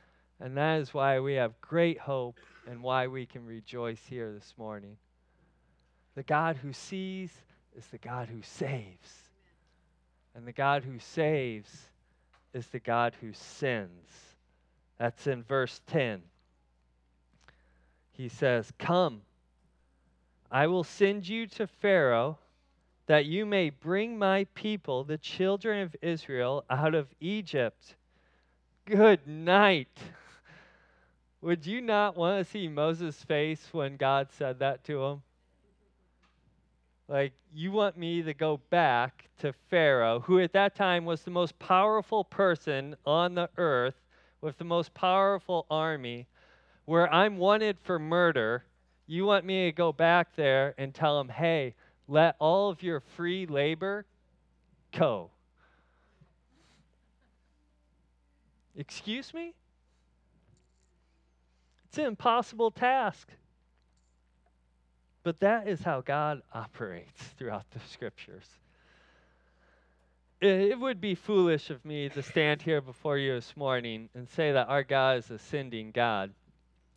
And 0.41 0.57
that 0.57 0.81
is 0.81 0.93
why 0.93 1.19
we 1.21 1.35
have 1.35 1.61
great 1.61 1.99
hope 1.99 2.39
and 2.69 2.83
why 2.83 3.07
we 3.07 3.25
can 3.27 3.47
rejoice 3.47 4.01
here 4.09 4.33
this 4.33 4.55
morning. 4.59 4.97
The 6.15 6.23
God 6.23 6.57
who 6.57 6.73
sees 6.73 7.31
is 7.77 7.87
the 7.87 7.99
God 7.99 8.29
who 8.29 8.43
saves. 8.43 9.31
And 10.35 10.47
the 10.47 10.53
God 10.53 10.85
who 10.85 10.99
saves 10.99 11.71
is 12.53 12.67
the 12.67 12.81
God 12.81 13.15
who 13.21 13.33
sins. 13.33 14.11
That's 14.99 15.27
in 15.27 15.43
verse 15.43 15.81
10. 15.87 16.23
He 18.13 18.29
says, 18.29 18.73
Come, 18.79 19.23
I 20.51 20.67
will 20.67 20.85
send 20.85 21.29
you 21.29 21.47
to 21.47 21.67
Pharaoh 21.67 22.39
that 23.09 23.25
you 23.25 23.47
may 23.47 23.71
bring 23.71 24.19
my 24.19 24.45
people, 24.55 25.03
the 25.03 25.17
children 25.17 25.81
of 25.81 25.97
Israel, 26.03 26.65
out 26.69 26.95
of 26.95 27.09
Egypt. 27.21 27.97
Good 28.85 29.27
night. 29.27 29.99
Would 31.41 31.65
you 31.67 31.81
not 31.81 32.19
want 32.19 32.45
to 32.45 32.51
see 32.51 32.69
Moses' 32.69 33.17
face 33.25 33.67
when 33.73 33.97
God 33.97 34.29
said 34.31 34.59
that 34.59 34.85
to 34.85 35.03
him? 35.03 35.23
Like, 37.09 37.33
you 37.55 37.73
want 37.73 37.97
me 37.97 38.23
to 38.23 38.35
go 38.35 38.61
back 38.69 39.31
to 39.39 39.55
Pharaoh, 39.71 40.21
who 40.21 40.39
at 40.41 40.53
that 40.53 40.75
time 40.75 41.07
was 41.07 41.23
the 41.23 41.31
most 41.31 41.59
powerful 41.59 42.25
person 42.25 42.95
on 43.07 43.35
the 43.35 43.49
earth 43.57 43.95
with 44.43 44.59
the 44.59 44.65
most 44.65 44.93
powerful 44.93 45.65
army, 45.71 46.27
where 46.85 47.11
I'm 47.11 47.39
wanted 47.39 47.79
for 47.81 47.99
murder. 47.99 48.65
You 49.07 49.25
want 49.25 49.47
me 49.47 49.65
to 49.65 49.73
go 49.73 49.93
back 49.93 50.37
there 50.37 50.75
and 50.77 50.93
tell 50.93 51.19
him, 51.19 51.31
hey, 51.31 51.75
let 52.09 52.37
all 52.39 52.71
of 52.71 52.83
your 52.83 53.01
free 53.01 53.47
labor 53.47 54.07
go. 54.97 55.31
Excuse 58.77 59.35
me? 59.35 59.53
It's 61.89 61.99
an 61.99 62.05
impossible 62.05 62.71
task. 62.71 63.29
But 65.23 65.41
that 65.41 65.69
is 65.69 65.83
how 65.83 66.01
God 66.01 66.43
operates 66.55 67.23
throughout 67.37 67.71
the 67.73 67.81
scriptures. 67.91 68.45
It 70.41 70.79
would 70.79 71.01
be 71.01 71.17
foolish 71.17 71.69
of 71.71 71.85
me 71.85 72.09
to 72.11 72.23
stand 72.23 72.63
here 72.63 72.81
before 72.81 73.19
you 73.19 73.35
this 73.35 73.57
morning 73.57 74.09
and 74.15 74.29
say 74.31 74.53
that 74.53 74.69
our 74.69 74.85
God 74.85 75.19
is 75.19 75.31
a 75.31 75.39
sending 75.39 75.91
God 75.91 76.33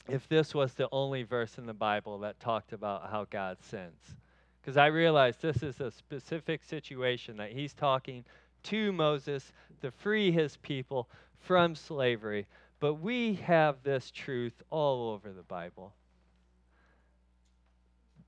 if 0.07 0.29
this 0.29 0.53
was 0.53 0.73
the 0.73 0.87
only 0.91 1.23
verse 1.23 1.57
in 1.57 1.65
the 1.65 1.73
Bible 1.73 2.19
that 2.19 2.39
talked 2.39 2.71
about 2.71 3.09
how 3.09 3.25
God 3.29 3.57
sins. 3.63 4.15
Because 4.61 4.77
I 4.77 4.87
realize 4.87 5.37
this 5.37 5.63
is 5.63 5.79
a 5.79 5.89
specific 5.89 6.63
situation 6.63 7.37
that 7.37 7.51
he's 7.51 7.73
talking 7.73 8.23
to 8.63 8.91
Moses 8.91 9.51
to 9.81 9.91
free 9.91 10.31
his 10.31 10.57
people 10.57 11.09
from 11.39 11.75
slavery. 11.75 12.45
But 12.79 12.95
we 12.95 13.35
have 13.35 13.83
this 13.83 14.11
truth 14.11 14.61
all 14.69 15.09
over 15.11 15.31
the 15.31 15.43
Bible. 15.43 15.93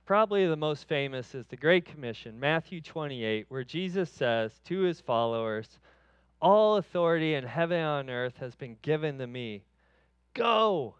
Probably 0.05 0.45
the 0.47 0.55
most 0.55 0.87
famous 0.87 1.33
is 1.33 1.45
the 1.47 1.55
Great 1.55 1.85
Commission, 1.85 2.39
Matthew 2.39 2.81
28, 2.81 3.45
where 3.47 3.63
Jesus 3.63 4.09
says 4.09 4.59
to 4.65 4.81
his 4.81 4.99
followers, 4.99 5.79
All 6.41 6.75
authority 6.75 7.35
in 7.35 7.45
heaven 7.45 7.77
and 7.77 7.87
on 7.87 8.09
earth 8.09 8.35
has 8.37 8.53
been 8.53 8.75
given 8.81 9.17
to 9.19 9.27
me. 9.27 9.63
Go, 10.33 10.95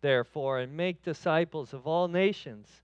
therefore, 0.00 0.58
and 0.58 0.76
make 0.76 1.04
disciples 1.04 1.72
of 1.72 1.86
all 1.86 2.08
nations, 2.08 2.82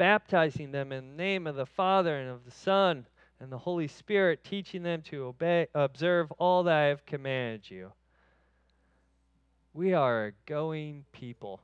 baptizing 0.00 0.72
them 0.72 0.92
in 0.92 1.10
the 1.10 1.22
name 1.22 1.46
of 1.46 1.56
the 1.56 1.66
Father 1.66 2.16
and 2.16 2.30
of 2.30 2.46
the 2.46 2.50
Son 2.50 3.04
and 3.38 3.52
the 3.52 3.58
Holy 3.58 3.86
Spirit, 3.86 4.42
teaching 4.42 4.82
them 4.82 5.02
to 5.02 5.24
obey, 5.24 5.66
observe 5.74 6.32
all 6.38 6.62
that 6.62 6.74
I 6.74 6.84
have 6.84 7.04
commanded 7.04 7.70
you. 7.70 7.92
We 9.74 9.92
are 9.92 10.28
a 10.28 10.32
going 10.46 11.04
people. 11.12 11.60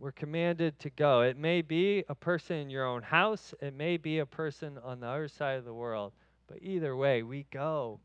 We're 0.00 0.10
commanded 0.10 0.80
to 0.80 0.90
go. 0.90 1.20
It 1.20 1.36
may 1.36 1.62
be 1.62 2.02
a 2.08 2.16
person 2.16 2.56
in 2.56 2.70
your 2.70 2.86
own 2.86 3.02
house, 3.02 3.54
it 3.60 3.72
may 3.72 3.96
be 3.96 4.18
a 4.18 4.26
person 4.26 4.78
on 4.82 4.98
the 4.98 5.06
other 5.06 5.28
side 5.28 5.58
of 5.58 5.64
the 5.64 5.72
world, 5.72 6.12
but 6.48 6.58
either 6.60 6.96
way, 6.96 7.22
we 7.22 7.46
go. 7.52 8.00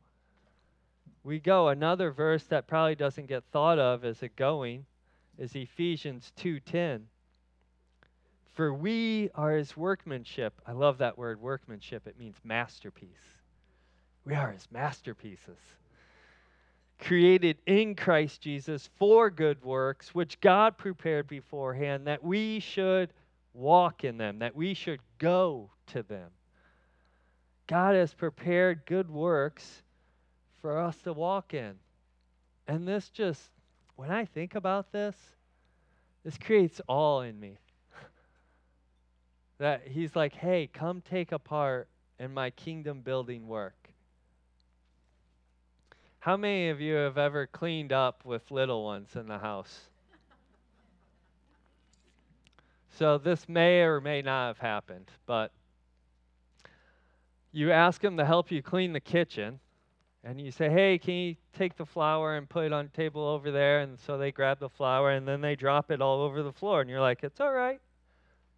We 1.23 1.39
go. 1.39 1.69
Another 1.69 2.11
verse 2.11 2.43
that 2.49 2.67
probably 2.67 2.93
doesn't 2.93 3.25
get 3.25 3.45
thought 3.45 3.79
of 3.79 4.05
as 4.05 4.21
a 4.21 4.29
going 4.29 4.85
is 5.39 5.55
Ephesians 5.55 6.31
2:10. 6.37 7.07
For 8.55 8.73
we 8.73 9.29
are 9.35 9.51
his 9.51 9.77
workmanship. 9.77 10.59
I 10.65 10.71
love 10.71 10.97
that 10.97 11.17
word 11.17 11.39
workmanship. 11.39 12.07
It 12.07 12.17
means 12.17 12.35
masterpiece. 12.43 13.09
We 14.25 14.33
are 14.33 14.51
his 14.51 14.67
masterpieces 14.71 15.59
created 16.99 17.57
in 17.65 17.95
Christ 17.95 18.41
Jesus 18.41 18.89
for 18.97 19.29
good 19.29 19.63
works, 19.63 20.15
which 20.15 20.39
God 20.39 20.77
prepared 20.77 21.27
beforehand 21.27 22.07
that 22.07 22.23
we 22.23 22.59
should 22.59 23.11
walk 23.53 24.03
in 24.03 24.17
them, 24.17 24.39
that 24.39 24.55
we 24.55 24.73
should 24.73 24.99
go 25.17 25.69
to 25.87 26.03
them. 26.03 26.29
God 27.67 27.95
has 27.95 28.13
prepared 28.13 28.85
good 28.85 29.09
works 29.09 29.81
for 30.61 30.79
us 30.79 30.97
to 31.03 31.13
walk 31.13 31.53
in. 31.53 31.73
And 32.67 32.87
this 32.87 33.09
just, 33.09 33.41
when 33.95 34.11
I 34.11 34.25
think 34.25 34.55
about 34.55 34.91
this, 34.91 35.15
this 36.23 36.37
creates 36.37 36.81
awe 36.87 37.21
in 37.21 37.39
me. 37.39 37.57
That 39.57 39.87
He's 39.87 40.15
like, 40.15 40.33
hey, 40.33 40.69
come 40.71 41.01
take 41.01 41.31
a 41.31 41.39
part 41.39 41.87
in 42.19 42.33
my 42.33 42.49
kingdom 42.49 43.01
building 43.01 43.47
work. 43.47 43.89
How 46.19 46.37
many 46.37 46.69
of 46.69 46.81
you 46.81 46.95
have 46.95 47.17
ever 47.17 47.45
cleaned 47.45 47.93
up 47.93 48.25
with 48.25 48.49
little 48.49 48.83
ones 48.83 49.15
in 49.15 49.27
the 49.27 49.37
house? 49.37 49.89
So 52.89 53.17
this 53.17 53.47
may 53.47 53.81
or 53.81 54.01
may 54.01 54.21
not 54.21 54.47
have 54.47 54.57
happened, 54.57 55.11
but 55.25 55.51
you 57.51 57.71
ask 57.71 58.01
them 58.01 58.17
to 58.17 58.25
help 58.25 58.51
you 58.51 58.61
clean 58.61 58.93
the 58.93 58.99
kitchen, 58.99 59.59
and 60.23 60.41
you 60.41 60.49
say, 60.49 60.69
"Hey, 60.69 60.97
can 60.97 61.13
you 61.13 61.35
take 61.53 61.75
the 61.75 61.85
flour 61.85 62.35
and 62.37 62.49
put 62.49 62.65
it 62.65 62.73
on 62.73 62.85
the 62.85 62.91
table 62.91 63.21
over 63.21 63.51
there?" 63.51 63.81
And 63.81 63.99
so 63.99 64.17
they 64.17 64.31
grab 64.31 64.59
the 64.59 64.69
flour 64.69 65.11
and 65.11 65.27
then 65.27 65.41
they 65.41 65.55
drop 65.55 65.91
it 65.91 66.01
all 66.01 66.21
over 66.21 66.41
the 66.41 66.53
floor, 66.53 66.81
and 66.81 66.89
you're 66.89 67.01
like, 67.01 67.23
"It's 67.23 67.39
all 67.39 67.53
right. 67.53 67.79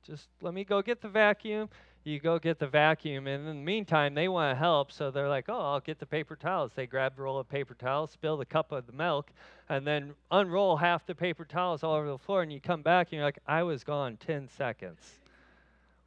Just 0.07 0.29
let 0.41 0.53
me 0.53 0.63
go 0.63 0.81
get 0.81 1.01
the 1.01 1.09
vacuum." 1.09 1.69
you 2.07 2.19
go 2.19 2.39
get 2.39 2.57
the 2.57 2.67
vacuum, 2.67 3.27
and 3.27 3.47
in 3.47 3.57
the 3.57 3.63
meantime, 3.63 4.13
they 4.13 4.27
want 4.27 4.55
to 4.55 4.57
help, 4.57 4.91
so 4.91 5.11
they're 5.11 5.29
like, 5.29 5.45
oh, 5.49 5.59
I'll 5.59 5.79
get 5.79 5.99
the 5.99 6.05
paper 6.05 6.35
towels. 6.35 6.71
They 6.73 6.87
grab 6.87 7.13
a 7.17 7.21
roll 7.21 7.37
of 7.37 7.49
paper 7.49 7.73
towels, 7.73 8.11
spill 8.11 8.37
the 8.37 8.45
cup 8.45 8.71
of 8.71 8.87
the 8.87 8.93
milk, 8.93 9.29
and 9.69 9.85
then 9.85 10.13
unroll 10.31 10.77
half 10.77 11.05
the 11.05 11.15
paper 11.15 11.43
towels 11.43 11.83
all 11.83 11.95
over 11.95 12.07
the 12.07 12.17
floor, 12.17 12.41
and 12.41 12.51
you 12.51 12.61
come 12.61 12.81
back, 12.81 13.07
and 13.07 13.17
you're 13.17 13.25
like, 13.25 13.39
I 13.45 13.63
was 13.63 13.83
gone 13.83 14.17
10 14.17 14.47
seconds. 14.57 14.99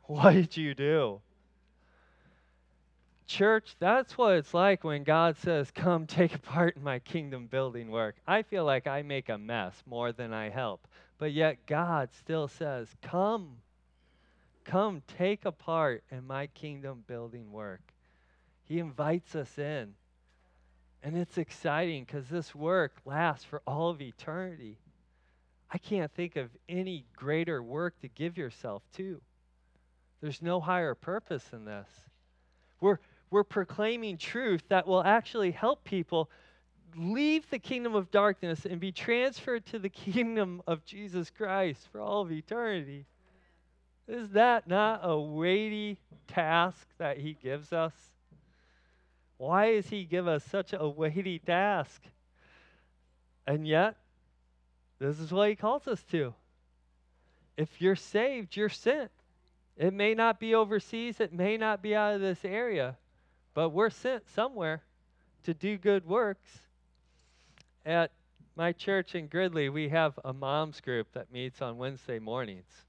What 0.05 0.33
did 0.33 0.57
you 0.57 0.75
do? 0.75 1.21
Church, 3.27 3.77
that's 3.79 4.19
what 4.19 4.35
it's 4.35 4.53
like 4.53 4.83
when 4.83 5.05
God 5.05 5.37
says, 5.37 5.71
Come 5.71 6.07
take 6.07 6.35
a 6.35 6.39
part 6.41 6.75
in 6.75 6.83
my 6.83 6.99
kingdom 6.99 7.47
building 7.47 7.89
work. 7.89 8.17
I 8.27 8.43
feel 8.43 8.65
like 8.65 8.89
I 8.89 9.03
make 9.03 9.29
a 9.29 9.39
mess 9.39 9.81
more 9.87 10.11
than 10.11 10.33
I 10.33 10.49
help. 10.49 10.89
But 11.19 11.33
yet 11.33 11.65
God 11.67 12.09
still 12.13 12.49
says, 12.49 12.89
Come 13.03 13.59
Come 14.65 15.03
take 15.19 15.45
a 15.45 15.53
part 15.53 16.05
in 16.11 16.27
my 16.27 16.47
kingdom 16.49 17.05
building 17.07 17.51
work. 17.51 17.81
He 18.65 18.79
invites 18.79 19.35
us 19.35 19.59
in. 19.59 19.95
And 21.03 21.17
it's 21.17 21.39
exciting 21.39 22.05
because 22.05 22.29
this 22.29 22.55
work 22.55 22.93
lasts 23.05 23.45
for 23.45 23.63
all 23.67 23.89
of 23.89 24.03
eternity. 24.03 24.79
I 25.71 25.79
can't 25.79 26.13
think 26.13 26.37
of 26.37 26.51
any 26.69 27.07
greater 27.17 27.63
work 27.63 27.99
to 28.01 28.09
give 28.09 28.37
yourself 28.37 28.83
to. 28.97 29.21
There's 30.21 30.43
no 30.43 30.61
higher 30.61 30.95
purpose 30.95 31.45
in 31.53 31.65
this. 31.65 31.89
We're, 32.81 32.99
we're 33.31 33.45
proclaiming 33.45 34.19
truth 34.19 34.63
that 34.69 34.87
will 34.87 35.03
actually 35.03 35.53
help 35.53 35.85
people 35.85 36.29
leave 36.97 37.49
the 37.51 37.59
kingdom 37.59 37.95
of 37.95 38.11
darkness 38.11 38.67
and 38.67 38.81
be 38.81 38.93
transferred 38.93 39.65
to 39.67 39.79
the 39.79 39.89
kingdom 39.89 40.61
of 40.67 40.85
Jesus 40.85 41.31
Christ 41.31 41.89
for 41.91 42.01
all 42.01 42.23
of 42.23 42.33
eternity. 42.33 43.07
Is 44.11 44.31
that 44.31 44.67
not 44.67 45.03
a 45.05 45.17
weighty 45.17 45.97
task 46.27 46.85
that 46.99 47.19
he 47.19 47.35
gives 47.41 47.73
us? 47.73 47.93
Why 49.37 49.75
does 49.75 49.89
he 49.89 50.05
give 50.05 50.27
us 50.27 50.43
such 50.43 50.73
a 50.73 50.89
weighty 50.89 51.39
task? 51.39 52.03
And 53.47 53.69
yet, 53.69 53.95
this 54.99 55.21
is 55.21 55.31
what 55.31 55.49
he 55.49 55.55
calls 55.55 55.87
us 55.87 56.03
to. 56.11 56.35
If 57.57 57.81
you're 57.81 57.95
saved, 57.95 58.57
you're 58.57 58.69
sent. 58.69 59.13
It 59.77 59.95
may 59.95 60.15
not 60.15 60.41
be 60.41 60.57
overseas, 60.57 61.21
it 61.21 61.33
may 61.33 61.57
not 61.57 61.81
be 61.81 61.95
out 61.95 62.17
of 62.17 62.21
this 62.21 62.45
area, 62.45 62.97
but 63.55 63.71
we're 63.71 63.91
sent 63.91 64.29
somewhere 64.35 64.83
to 65.45 65.55
do 65.55 65.79
good 65.79 66.05
works. 66.05 66.51
At 67.87 68.11
my 68.57 68.73
church 68.73 69.15
in 69.15 69.29
Gridley, 69.29 69.69
we 69.69 69.89
have 69.91 70.19
a 70.25 70.33
moms 70.33 70.81
group 70.81 71.13
that 71.13 71.33
meets 71.33 71.63
on 71.63 71.79
Wednesday 71.79 72.19
mornings. 72.19 72.85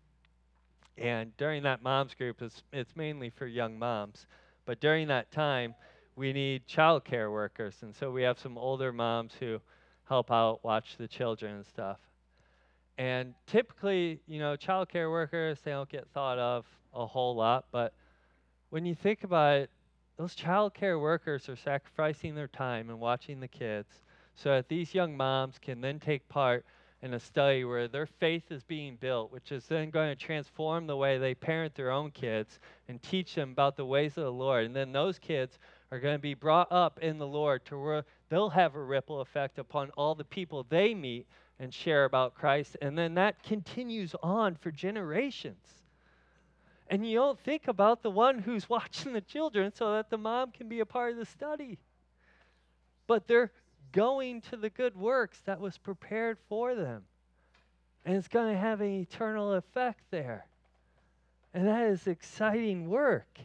And 0.98 1.36
during 1.38 1.64
that 1.64 1.82
moms 1.82 2.14
group, 2.14 2.42
it's, 2.42 2.64
it's 2.72 2.96
mainly 2.96 3.30
for 3.30 3.48
young 3.48 3.80
moms. 3.80 4.28
But 4.66 4.80
during 4.80 5.08
that 5.08 5.32
time, 5.32 5.74
we 6.16 6.34
need 6.34 6.68
child 6.68 7.06
care 7.06 7.32
workers. 7.32 7.78
And 7.82 7.96
so 7.96 8.12
we 8.12 8.24
have 8.24 8.40
some 8.40 8.58
older 8.58 8.92
moms 8.92 9.34
who 9.40 9.60
help 10.08 10.32
out, 10.32 10.64
watch 10.64 10.98
the 10.98 11.08
children 11.08 11.56
and 11.56 11.66
stuff. 11.66 11.98
And 12.98 13.34
typically, 13.48 14.20
you 14.28 14.40
know, 14.40 14.56
child 14.56 14.90
care 14.90 15.10
workers, 15.10 15.60
they 15.64 15.72
don't 15.72 15.90
get 15.90 16.08
thought 16.14 16.38
of 16.38 16.66
a 16.94 17.06
whole 17.06 17.36
lot. 17.36 17.66
But 17.72 17.94
when 18.70 18.86
you 18.86 18.94
think 18.94 19.24
about 19.24 19.58
it, 19.58 19.70
those 20.18 20.36
child 20.36 20.74
care 20.74 21.00
workers 21.00 21.50
are 21.50 21.56
sacrificing 21.56 22.36
their 22.36 22.48
time 22.48 22.90
and 22.90 23.00
watching 23.00 23.40
the 23.40 23.48
kids 23.48 24.02
so 24.36 24.50
that 24.50 24.68
these 24.70 24.94
young 24.94 25.16
moms 25.16 25.58
can 25.60 25.82
then 25.82 26.00
take 26.00 26.28
part 26.30 26.66
in 27.04 27.14
a 27.16 27.20
study 27.20 27.64
where 27.64 27.88
their 27.88 28.06
faith 28.06 28.52
is 28.52 28.64
being 28.64 28.96
built, 28.96 29.32
which 29.32 29.52
is 29.52 29.66
then 29.66 29.90
going 29.90 30.10
to 30.10 30.16
transform 30.16 30.86
the 30.86 30.96
way 30.96 31.18
they 31.18 31.34
parent 31.34 31.74
their 31.74 31.92
own 31.92 32.12
kids 32.12 32.60
and 32.88 33.02
teach 33.02 33.34
them 33.34 33.52
about 33.52 33.76
the 33.76 33.86
ways 33.86 34.18
of 34.18 34.24
the 34.24 34.32
Lord. 34.32 34.66
And 34.66 34.76
then 34.76 34.92
those 34.92 35.18
kids 35.18 35.58
are 35.92 36.00
going 36.00 36.16
to 36.16 36.20
be 36.20 36.36
brought 36.36 36.72
up 36.72 37.00
in 37.00 37.18
the 37.18 37.28
Lord 37.28 37.66
to 37.66 37.78
where 37.78 38.06
they'll 38.30 38.50
have 38.50 38.76
a 38.76 38.82
ripple 38.82 39.22
effect 39.22 39.58
upon 39.58 39.90
all 39.92 40.14
the 40.14 40.24
people 40.24 40.66
they 40.70 40.94
meet 40.94 41.26
and 41.60 41.74
share 41.74 42.06
about 42.06 42.36
Christ. 42.36 42.78
And 42.82 42.98
then 42.98 43.16
that 43.16 43.42
continues 43.44 44.16
on 44.22 44.56
for 44.56 44.72
generations. 44.72 45.82
And 46.88 47.10
you 47.10 47.18
don't 47.18 47.40
think 47.40 47.68
about 47.68 48.04
the 48.04 48.12
one 48.12 48.40
who's 48.40 48.70
watching 48.70 49.14
the 49.14 49.22
children 49.22 49.74
so 49.74 49.94
that 49.94 50.12
the 50.12 50.18
mom 50.18 50.52
can 50.52 50.70
be 50.70 50.82
a 50.82 50.86
part 50.86 51.14
of 51.14 51.18
the 51.18 51.26
study. 51.26 51.80
But 53.08 53.28
they're 53.28 53.52
going 53.92 54.42
to 54.42 54.58
the 54.58 54.70
good 54.70 54.96
works 54.96 55.40
that 55.46 55.60
was 55.60 55.78
prepared 55.78 56.38
for 56.50 56.76
them. 56.76 57.04
And 58.06 58.16
it's 58.16 58.28
going 58.28 58.54
to 58.54 58.60
have 58.60 58.82
an 58.82 59.00
eternal 59.02 59.54
effect 59.54 60.04
there. 60.10 60.46
And 61.54 61.68
that 61.68 61.88
is 61.88 62.08
exciting 62.08 62.90
work. 62.90 63.40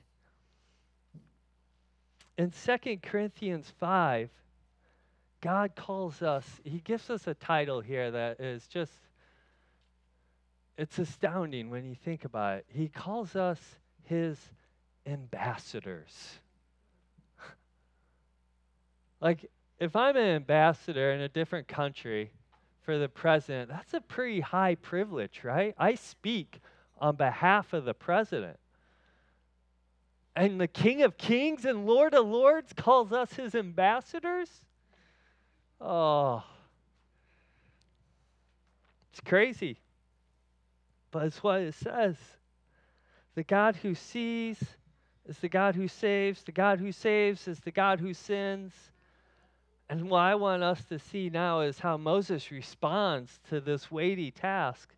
In 2.39 2.53
2 2.53 2.99
Corinthians 3.03 3.73
5, 3.81 4.31
God 5.41 5.73
calls 5.75 6.23
us, 6.23 6.45
He 6.65 6.79
gives 6.79 7.11
us 7.11 7.27
a 7.27 7.35
title 7.35 7.81
here 7.81 8.11
that 8.11 8.41
is 8.41 8.67
just, 8.67 8.93
it's 10.79 10.99
astounding 10.99 11.71
when 11.71 11.85
you 11.85 11.95
think 11.95 12.25
about 12.25 12.59
it. 12.59 12.67
He 12.69 12.89
calls 12.89 13.37
us 13.37 13.59
His 14.05 14.39
ambassadors. 15.07 16.39
like, 19.21 19.51
if 19.79 19.95
I'm 19.95 20.17
an 20.17 20.23
ambassador 20.23 21.13
in 21.13 21.21
a 21.21 21.29
different 21.29 21.69
country 21.69 22.31
for 22.83 22.99
the 22.99 23.09
president, 23.09 23.69
that's 23.69 23.95
a 23.95 24.01
pretty 24.01 24.41
high 24.41 24.77
privilege, 24.77 25.41
right? 25.45 25.75
I 25.79 25.95
speak 25.95 26.61
on 26.99 27.17
behalf 27.17 27.73
of 27.73 27.85
the 27.85 27.95
president. 27.95 28.59
And 30.35 30.61
the 30.61 30.69
King 30.69 31.03
of 31.03 31.17
Kings 31.17 31.65
and 31.65 31.87
Lord 31.87 32.15
of 32.15 32.27
Lords 32.27 32.73
calls 32.75 33.13
us 33.13 33.33
his 33.33 33.55
ambassadors? 33.55 34.51
Oh, 35.81 36.43
it's 39.11 39.21
crazy. 39.21 39.79
But 41.11 41.25
it's 41.25 41.43
what 41.43 41.61
it 41.61 41.75
says. 41.75 42.17
The 43.35 43.45
God 43.45 43.77
who 43.77 43.95
sees 43.95 44.59
is 45.27 45.39
the 45.39 45.49
God 45.49 45.75
who 45.75 45.89
saves. 45.89 46.43
The 46.43 46.53
God 46.53 46.79
who 46.81 46.93
saves 46.93 47.49
is 47.49 47.61
the 47.61 47.71
God 47.71 48.01
who 48.01 48.13
sins. 48.13 48.73
And 49.89 50.11
what 50.11 50.21
I 50.21 50.35
want 50.35 50.63
us 50.63 50.85
to 50.87 50.99
see 50.99 51.31
now 51.31 51.61
is 51.61 51.79
how 51.79 51.97
Moses 51.97 52.51
responds 52.51 53.39
to 53.49 53.61
this 53.61 53.91
weighty 53.91 54.31
task, 54.33 54.95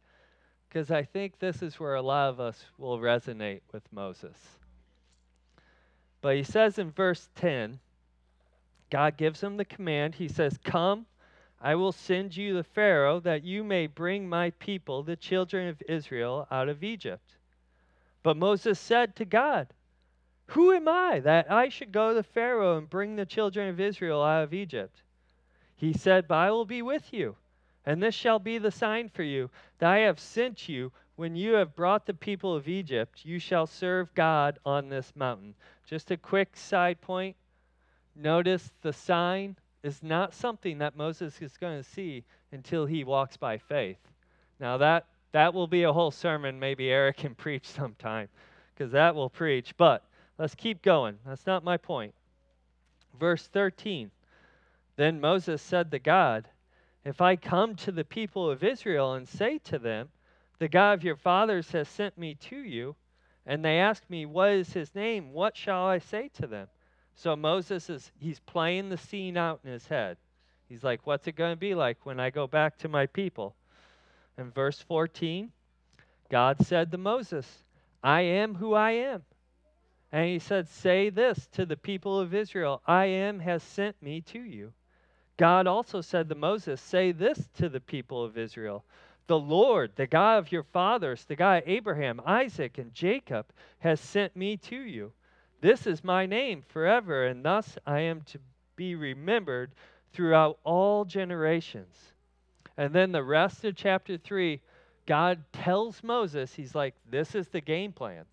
because 0.68 0.90
I 0.90 1.02
think 1.02 1.38
this 1.38 1.62
is 1.62 1.78
where 1.78 1.94
a 1.94 2.02
lot 2.02 2.30
of 2.30 2.40
us 2.40 2.64
will 2.78 2.98
resonate 2.98 3.60
with 3.72 3.82
Moses. 3.92 4.36
But 6.20 6.36
he 6.36 6.42
says 6.42 6.78
in 6.78 6.90
verse 6.90 7.28
10, 7.36 7.78
God 8.90 9.16
gives 9.18 9.42
him 9.42 9.56
the 9.56 9.64
command. 9.64 10.14
He 10.14 10.28
says, 10.28 10.58
Come, 10.64 11.04
I 11.60 11.74
will 11.74 11.92
send 11.92 12.36
you 12.36 12.54
the 12.54 12.64
Pharaoh 12.64 13.20
that 13.20 13.44
you 13.44 13.62
may 13.62 13.86
bring 13.86 14.28
my 14.28 14.50
people, 14.50 15.02
the 15.02 15.16
children 15.16 15.68
of 15.68 15.82
Israel, 15.86 16.46
out 16.50 16.68
of 16.68 16.82
Egypt. 16.82 17.36
But 18.22 18.36
Moses 18.36 18.80
said 18.80 19.14
to 19.16 19.24
God, 19.24 19.68
Who 20.48 20.72
am 20.72 20.88
I 20.88 21.20
that 21.20 21.50
I 21.50 21.68
should 21.68 21.92
go 21.92 22.14
to 22.14 22.22
Pharaoh 22.22 22.78
and 22.78 22.88
bring 22.88 23.16
the 23.16 23.26
children 23.26 23.68
of 23.68 23.80
Israel 23.80 24.22
out 24.22 24.44
of 24.44 24.54
Egypt? 24.54 25.02
He 25.76 25.92
said, 25.92 26.26
But 26.26 26.36
I 26.36 26.50
will 26.50 26.64
be 26.64 26.82
with 26.82 27.12
you, 27.12 27.36
and 27.86 28.02
this 28.02 28.14
shall 28.14 28.38
be 28.38 28.58
the 28.58 28.70
sign 28.70 29.08
for 29.08 29.22
you 29.22 29.50
that 29.78 29.90
I 29.90 29.98
have 29.98 30.18
sent 30.18 30.68
you. 30.68 30.92
When 31.16 31.34
you 31.34 31.54
have 31.54 31.74
brought 31.74 32.06
the 32.06 32.14
people 32.14 32.54
of 32.54 32.68
Egypt, 32.68 33.24
you 33.24 33.38
shall 33.38 33.66
serve 33.66 34.14
God 34.14 34.58
on 34.64 34.88
this 34.88 35.12
mountain. 35.16 35.54
Just 35.86 36.10
a 36.10 36.16
quick 36.16 36.56
side 36.56 37.00
point 37.00 37.36
Notice 38.18 38.72
the 38.82 38.92
sign 38.92 39.56
is 39.84 40.02
not 40.02 40.34
something 40.34 40.78
that 40.78 40.96
Moses 40.96 41.40
is 41.40 41.56
going 41.56 41.80
to 41.80 41.88
see 41.88 42.24
until 42.50 42.84
he 42.84 43.04
walks 43.04 43.36
by 43.36 43.58
faith. 43.58 43.98
Now, 44.58 44.76
that, 44.78 45.06
that 45.30 45.54
will 45.54 45.68
be 45.68 45.84
a 45.84 45.92
whole 45.92 46.10
sermon, 46.10 46.58
maybe 46.58 46.90
Eric 46.90 47.18
can 47.18 47.34
preach 47.36 47.66
sometime, 47.66 48.28
because 48.74 48.90
that 48.90 49.14
will 49.14 49.30
preach. 49.30 49.72
But 49.76 50.02
let's 50.38 50.54
keep 50.54 50.82
going. 50.82 51.18
That's 51.26 51.46
not 51.46 51.64
my 51.64 51.76
point. 51.76 52.14
Verse 53.18 53.46
13 53.46 54.10
Then 54.96 55.20
Moses 55.20 55.60
said 55.60 55.90
to 55.90 55.98
God, 55.98 56.48
If 57.04 57.20
I 57.20 57.36
come 57.36 57.74
to 57.76 57.92
the 57.92 58.04
people 58.04 58.50
of 58.50 58.64
Israel 58.64 59.14
and 59.14 59.28
say 59.28 59.58
to 59.64 59.78
them, 59.78 60.08
The 60.58 60.68
God 60.68 60.92
of 60.92 61.04
your 61.04 61.16
fathers 61.16 61.70
has 61.72 61.88
sent 61.88 62.16
me 62.16 62.34
to 62.48 62.56
you, 62.56 62.94
and 63.46 63.64
they 63.64 63.78
ask 63.78 64.02
me, 64.08 64.26
What 64.26 64.50
is 64.50 64.72
his 64.72 64.94
name? 64.94 65.32
What 65.32 65.56
shall 65.56 65.86
I 65.86 65.98
say 65.98 66.30
to 66.34 66.46
them? 66.46 66.68
So 67.14 67.34
Moses 67.34 67.90
is 67.90 68.12
he's 68.20 68.38
playing 68.38 68.90
the 68.90 68.96
scene 68.96 69.36
out 69.36 69.60
in 69.64 69.72
his 69.72 69.88
head. 69.88 70.16
He's 70.68 70.84
like, 70.84 71.06
what's 71.06 71.26
it 71.26 71.34
going 71.34 71.52
to 71.52 71.56
be 71.56 71.74
like 71.74 71.98
when 72.04 72.20
I 72.20 72.30
go 72.30 72.46
back 72.46 72.76
to 72.78 72.88
my 72.88 73.06
people? 73.06 73.54
In 74.36 74.50
verse 74.50 74.78
14, 74.80 75.50
God 76.30 76.64
said 76.64 76.92
to 76.92 76.98
Moses, 76.98 77.46
I 78.04 78.20
am 78.20 78.54
who 78.54 78.74
I 78.74 78.92
am. 78.92 79.22
And 80.10 80.26
he 80.26 80.38
said, 80.38 80.68
Say 80.68 81.10
this 81.10 81.46
to 81.52 81.66
the 81.66 81.76
people 81.76 82.18
of 82.18 82.34
Israel 82.34 82.82
I 82.86 83.06
am 83.06 83.40
has 83.40 83.62
sent 83.62 84.00
me 84.02 84.20
to 84.22 84.40
you. 84.40 84.72
God 85.36 85.66
also 85.66 86.00
said 86.00 86.28
to 86.28 86.34
Moses, 86.34 86.80
Say 86.80 87.12
this 87.12 87.48
to 87.54 87.68
the 87.68 87.80
people 87.80 88.24
of 88.24 88.38
Israel 88.38 88.84
The 89.26 89.38
Lord, 89.38 89.92
the 89.96 90.06
God 90.06 90.38
of 90.38 90.52
your 90.52 90.64
fathers, 90.64 91.24
the 91.24 91.36
God 91.36 91.62
of 91.62 91.68
Abraham, 91.68 92.20
Isaac, 92.24 92.78
and 92.78 92.94
Jacob, 92.94 93.46
has 93.80 94.00
sent 94.00 94.34
me 94.34 94.56
to 94.56 94.76
you. 94.76 95.12
This 95.60 95.86
is 95.86 96.02
my 96.02 96.24
name 96.24 96.62
forever, 96.62 97.26
and 97.26 97.44
thus 97.44 97.76
I 97.86 98.00
am 98.00 98.22
to 98.22 98.38
be 98.76 98.94
remembered 98.94 99.72
throughout 100.12 100.58
all 100.64 101.04
generations. 101.04 102.12
And 102.76 102.94
then 102.94 103.12
the 103.12 103.24
rest 103.24 103.64
of 103.64 103.76
chapter 103.76 104.16
3, 104.16 104.60
God 105.04 105.42
tells 105.52 106.02
Moses, 106.02 106.54
He's 106.54 106.74
like, 106.74 106.94
This 107.10 107.34
is 107.34 107.48
the 107.48 107.60
game 107.60 107.92
plan. 107.92 108.24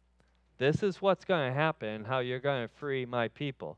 This 0.58 0.84
is 0.84 1.02
what's 1.02 1.26
going 1.26 1.52
to 1.52 1.54
happen, 1.54 2.06
how 2.06 2.20
you're 2.20 2.40
going 2.40 2.68
to 2.68 2.74
free 2.76 3.06
my 3.06 3.28
people. 3.28 3.78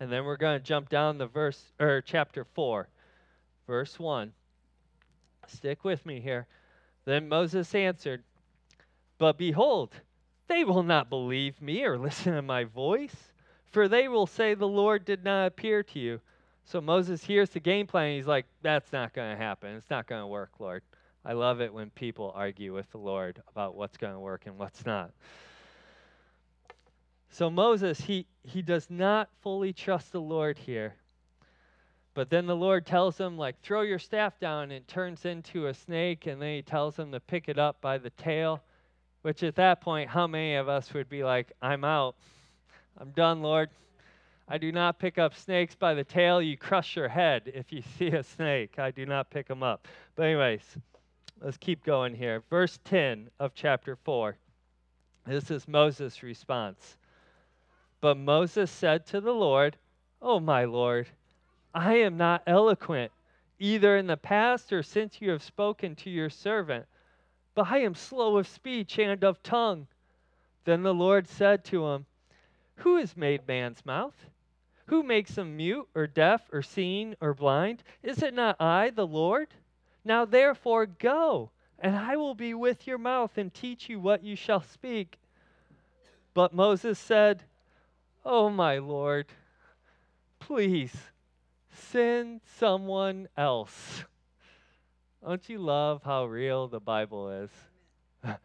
And 0.00 0.10
then 0.10 0.24
we're 0.24 0.36
going 0.36 0.58
to 0.58 0.64
jump 0.64 0.88
down 0.88 1.18
to 1.18 1.26
verse 1.26 1.72
or 1.78 2.02
chapter 2.02 2.44
4, 2.44 2.88
verse 3.66 3.98
1. 3.98 4.32
Stick 5.46 5.84
with 5.84 6.04
me 6.04 6.20
here. 6.20 6.46
Then 7.04 7.28
Moses 7.28 7.74
answered, 7.74 8.22
But 9.18 9.38
behold, 9.38 9.94
they 10.48 10.64
will 10.64 10.82
not 10.82 11.08
believe 11.08 11.62
me 11.62 11.84
or 11.84 11.96
listen 11.98 12.34
to 12.34 12.42
my 12.42 12.64
voice, 12.64 13.14
for 13.70 13.88
they 13.88 14.08
will 14.08 14.26
say, 14.26 14.54
The 14.54 14.66
Lord 14.66 15.04
did 15.04 15.24
not 15.24 15.46
appear 15.46 15.82
to 15.84 15.98
you. 15.98 16.20
So 16.64 16.80
Moses 16.80 17.22
hears 17.22 17.50
the 17.50 17.60
game 17.60 17.86
plan. 17.86 18.16
he's 18.16 18.26
like, 18.26 18.46
That's 18.62 18.92
not 18.92 19.14
going 19.14 19.30
to 19.30 19.42
happen. 19.42 19.76
It's 19.76 19.90
not 19.90 20.08
going 20.08 20.22
to 20.22 20.26
work, 20.26 20.50
Lord. 20.58 20.82
I 21.26 21.32
love 21.32 21.60
it 21.60 21.74
when 21.74 21.90
people 21.90 22.32
argue 22.36 22.72
with 22.72 22.88
the 22.92 22.98
Lord 22.98 23.42
about 23.48 23.74
what's 23.74 23.96
going 23.96 24.12
to 24.12 24.20
work 24.20 24.46
and 24.46 24.56
what's 24.56 24.86
not. 24.86 25.10
So 27.30 27.50
Moses, 27.50 28.00
he, 28.00 28.26
he 28.44 28.62
does 28.62 28.86
not 28.88 29.28
fully 29.42 29.72
trust 29.72 30.12
the 30.12 30.20
Lord 30.20 30.56
here. 30.56 30.94
But 32.14 32.30
then 32.30 32.46
the 32.46 32.54
Lord 32.54 32.86
tells 32.86 33.18
him, 33.18 33.36
like, 33.36 33.60
throw 33.60 33.82
your 33.82 33.98
staff 33.98 34.38
down, 34.38 34.62
and 34.64 34.72
it 34.72 34.86
turns 34.86 35.24
into 35.24 35.66
a 35.66 35.74
snake, 35.74 36.28
and 36.28 36.40
then 36.40 36.54
he 36.54 36.62
tells 36.62 36.96
him 36.96 37.10
to 37.10 37.18
pick 37.18 37.48
it 37.48 37.58
up 37.58 37.80
by 37.80 37.98
the 37.98 38.10
tail. 38.10 38.62
Which 39.22 39.42
at 39.42 39.56
that 39.56 39.80
point, 39.80 40.08
how 40.08 40.28
many 40.28 40.54
of 40.54 40.68
us 40.68 40.94
would 40.94 41.08
be 41.08 41.24
like, 41.24 41.50
I'm 41.60 41.82
out. 41.82 42.14
I'm 42.98 43.10
done, 43.10 43.42
Lord. 43.42 43.68
I 44.48 44.58
do 44.58 44.70
not 44.70 45.00
pick 45.00 45.18
up 45.18 45.34
snakes 45.34 45.74
by 45.74 45.94
the 45.94 46.04
tail. 46.04 46.40
You 46.40 46.56
crush 46.56 46.94
your 46.94 47.08
head 47.08 47.50
if 47.52 47.72
you 47.72 47.82
see 47.98 48.06
a 48.06 48.22
snake. 48.22 48.78
I 48.78 48.92
do 48.92 49.04
not 49.04 49.28
pick 49.28 49.48
them 49.48 49.64
up. 49.64 49.88
But, 50.14 50.26
anyways, 50.26 50.62
let's 51.40 51.56
keep 51.56 51.84
going 51.84 52.14
here. 52.14 52.42
Verse 52.50 52.78
10 52.84 53.30
of 53.38 53.54
chapter 53.54 53.96
4. 53.96 54.36
This 55.26 55.50
is 55.50 55.66
Moses' 55.66 56.22
response. 56.22 56.96
But 58.00 58.16
Moses 58.16 58.70
said 58.70 59.06
to 59.06 59.20
the 59.20 59.34
Lord, 59.34 59.76
Oh, 60.22 60.40
my 60.40 60.64
Lord, 60.64 61.08
I 61.74 61.96
am 61.96 62.16
not 62.16 62.42
eloquent, 62.46 63.12
either 63.58 63.96
in 63.96 64.06
the 64.06 64.16
past 64.16 64.72
or 64.72 64.82
since 64.82 65.20
you 65.20 65.30
have 65.30 65.42
spoken 65.42 65.94
to 65.96 66.10
your 66.10 66.30
servant 66.30 66.86
but 67.56 67.68
I 67.70 67.78
am 67.78 67.94
slow 67.94 68.36
of 68.36 68.46
speech 68.46 68.98
and 68.98 69.24
of 69.24 69.42
tongue. 69.42 69.88
Then 70.64 70.82
the 70.82 70.94
Lord 70.94 71.26
said 71.26 71.64
to 71.64 71.86
him, 71.86 72.04
Who 72.76 72.98
has 72.98 73.16
made 73.16 73.48
man's 73.48 73.84
mouth? 73.84 74.14
Who 74.88 75.02
makes 75.02 75.38
him 75.38 75.56
mute 75.56 75.88
or 75.94 76.06
deaf 76.06 76.42
or 76.52 76.60
seeing 76.60 77.16
or 77.18 77.32
blind? 77.32 77.82
Is 78.02 78.22
it 78.22 78.34
not 78.34 78.60
I, 78.60 78.90
the 78.90 79.06
Lord? 79.06 79.48
Now 80.06 80.24
therefore 80.24 80.86
go, 80.86 81.50
and 81.80 81.96
I 81.96 82.16
will 82.16 82.36
be 82.36 82.54
with 82.54 82.86
your 82.86 82.96
mouth 82.96 83.36
and 83.36 83.52
teach 83.52 83.88
you 83.88 83.98
what 83.98 84.22
you 84.22 84.36
shall 84.36 84.60
speak. 84.60 85.18
But 86.32 86.54
Moses 86.54 86.96
said, 86.96 87.42
Oh, 88.24 88.48
my 88.48 88.78
Lord, 88.78 89.26
please 90.38 90.94
send 91.90 92.40
someone 92.56 93.26
else. 93.36 94.04
Don't 95.24 95.48
you 95.48 95.58
love 95.58 96.04
how 96.04 96.26
real 96.26 96.68
the 96.68 96.78
Bible 96.78 97.30
is? 97.30 97.50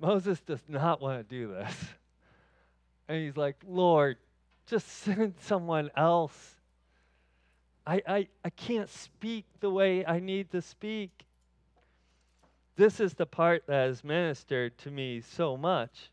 Moses 0.00 0.40
does 0.40 0.62
not 0.66 1.02
want 1.02 1.28
to 1.28 1.34
do 1.34 1.48
this. 1.48 1.74
And 3.06 3.22
he's 3.22 3.36
like, 3.36 3.56
Lord, 3.68 4.16
just 4.66 4.88
send 4.88 5.34
someone 5.40 5.90
else. 5.94 6.55
I, 7.86 8.02
I, 8.06 8.28
I 8.44 8.50
can't 8.50 8.90
speak 8.90 9.44
the 9.60 9.70
way 9.70 10.04
I 10.04 10.18
need 10.18 10.50
to 10.50 10.60
speak. 10.60 11.24
This 12.74 13.00
is 13.00 13.14
the 13.14 13.26
part 13.26 13.66
that 13.68 13.86
has 13.86 14.02
ministered 14.02 14.76
to 14.78 14.90
me 14.90 15.20
so 15.20 15.56
much. 15.56 16.10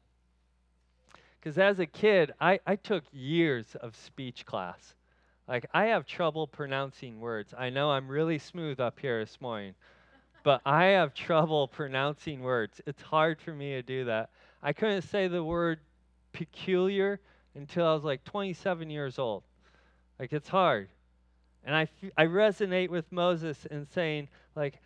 Because 1.40 1.58
as 1.58 1.80
a 1.80 1.86
kid, 1.86 2.32
I, 2.40 2.60
I 2.66 2.76
took 2.76 3.04
years 3.12 3.76
of 3.82 3.96
speech 3.96 4.46
class. 4.46 4.96
Like, 5.48 5.66
I 5.74 5.86
have 5.86 6.06
trouble 6.06 6.48
pronouncing 6.48 7.20
words. 7.20 7.54
I 7.58 7.70
know 7.70 7.92
I'm 7.92 8.08
really 8.08 8.38
smooth 8.38 8.80
up 8.80 9.00
here 9.00 9.20
this 9.20 9.42
morning, 9.42 9.74
but 10.44 10.62
I 10.66 10.86
have 10.86 11.14
trouble 11.14 11.68
pronouncing 11.68 12.42
words. 12.42 12.80
It's 12.86 13.02
hard 13.02 13.42
for 13.42 13.52
me 13.52 13.72
to 13.72 13.82
do 13.82 14.06
that. 14.06 14.30
I 14.62 14.72
couldn't 14.72 15.02
say 15.02 15.28
the 15.28 15.44
word 15.44 15.80
peculiar 16.32 17.20
until 17.56 17.88
I 17.88 17.94
was 17.94 18.04
like 18.04 18.24
27 18.24 18.90
years 18.90 19.20
old. 19.20 19.44
Like, 20.20 20.32
it's 20.32 20.48
hard. 20.48 20.88
And 21.66 21.76
I, 21.76 21.84
f- 21.84 22.12
I 22.18 22.26
resonate 22.26 22.90
with 22.90 23.10
Moses 23.12 23.66
in 23.68 23.88
saying, 23.94 24.28
like, 24.56 24.80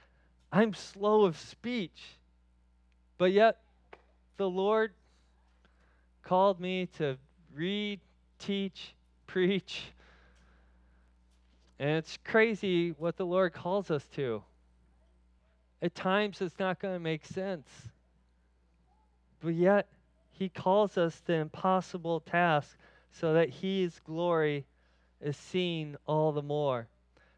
I'm 0.52 0.74
slow 0.74 1.26
of 1.26 1.38
speech. 1.38 2.18
But 3.18 3.32
yet, 3.32 3.58
the 4.38 4.50
Lord 4.50 4.92
called 6.24 6.60
me 6.60 6.88
to 6.98 7.18
read, 7.56 8.00
teach, 8.40 8.94
preach. 9.28 9.84
And 11.80 11.92
it's 11.92 12.18
crazy 12.24 12.92
what 12.92 13.18
the 13.18 13.26
Lord 13.26 13.54
calls 13.54 13.92
us 13.92 14.06
to. 14.16 14.44
At 15.82 15.94
times, 15.96 16.42
it's 16.42 16.58
not 16.60 16.80
going 16.80 16.96
to 16.96 17.00
make 17.00 17.26
sense. 17.26 17.68
But 19.42 19.54
yet, 19.54 19.88
He 20.32 20.50
calls 20.50 20.98
us 20.98 21.20
to 21.28 21.34
impossible 21.34 22.20
tasks 22.22 22.76
so 23.12 23.34
that 23.34 23.50
His 23.50 24.00
glory 24.00 24.66
is 25.22 25.38
seen 25.38 25.98
all 26.06 26.32
the 26.32 26.42
more. 26.42 26.88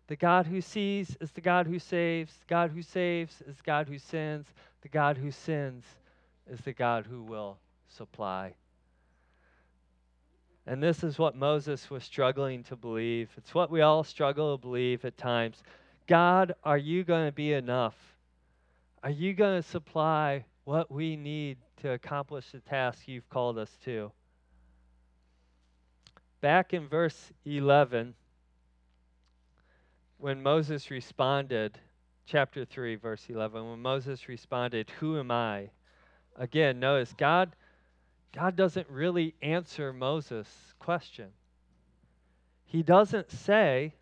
The 0.08 0.16
God 0.16 0.48
who 0.48 0.62
sees 0.62 1.16
is 1.22 1.32
the 1.32 1.42
God 1.42 1.68
who 1.68 1.80
saves. 1.80 2.34
The 2.34 2.48
God 2.48 2.72
who 2.72 2.82
saves 2.82 3.42
is 3.48 3.58
the 3.58 3.64
God 3.64 3.88
who 3.88 4.00
sins. 4.00 4.48
The 4.82 4.90
God 4.90 5.18
who 5.18 5.32
sins 5.32 5.86
is 6.52 6.60
the 6.62 6.74
God 6.74 7.06
who 7.06 7.22
will 7.22 7.58
supply. 7.88 8.54
And 10.66 10.82
this 10.84 11.04
is 11.04 11.18
what 11.18 11.36
Moses 11.36 11.90
was 11.90 12.04
struggling 12.04 12.64
to 12.66 12.76
believe. 12.76 13.30
It's 13.38 13.54
what 13.54 13.72
we 13.72 13.82
all 13.82 14.04
struggle 14.04 14.58
to 14.58 14.62
believe 14.62 15.06
at 15.06 15.18
times. 15.18 15.64
God, 16.08 16.54
are 16.64 16.78
you 16.78 17.04
going 17.04 17.28
to 17.28 17.32
be 17.32 17.54
enough? 17.54 17.96
Are 19.04 19.10
you 19.10 19.34
going 19.34 19.62
to 19.62 19.68
supply 19.68 20.46
what 20.66 20.92
we 20.92 21.16
need 21.16 21.58
to 21.82 21.92
accomplish 21.92 22.52
the 22.52 22.60
task 22.60 23.08
you've 23.08 23.30
called 23.30 23.58
us 23.58 23.72
to? 23.86 24.12
Back 26.42 26.74
in 26.74 26.88
verse 26.88 27.34
11, 27.46 28.14
when 30.18 30.42
Moses 30.42 30.90
responded, 30.90 31.78
chapter 32.26 32.64
3, 32.64 32.96
verse 32.96 33.26
11, 33.30 33.70
when 33.70 33.82
Moses 33.82 34.30
responded, 34.30 34.90
Who 35.00 35.20
am 35.20 35.32
I? 35.32 35.70
Again, 36.38 36.80
notice 36.80 37.14
God, 37.18 37.56
God 38.34 38.56
doesn't 38.56 38.90
really 38.90 39.36
answer 39.42 39.92
Moses' 39.92 40.48
question. 40.80 41.28
He 42.64 42.84
doesn't 42.84 43.32
say, 43.32 43.96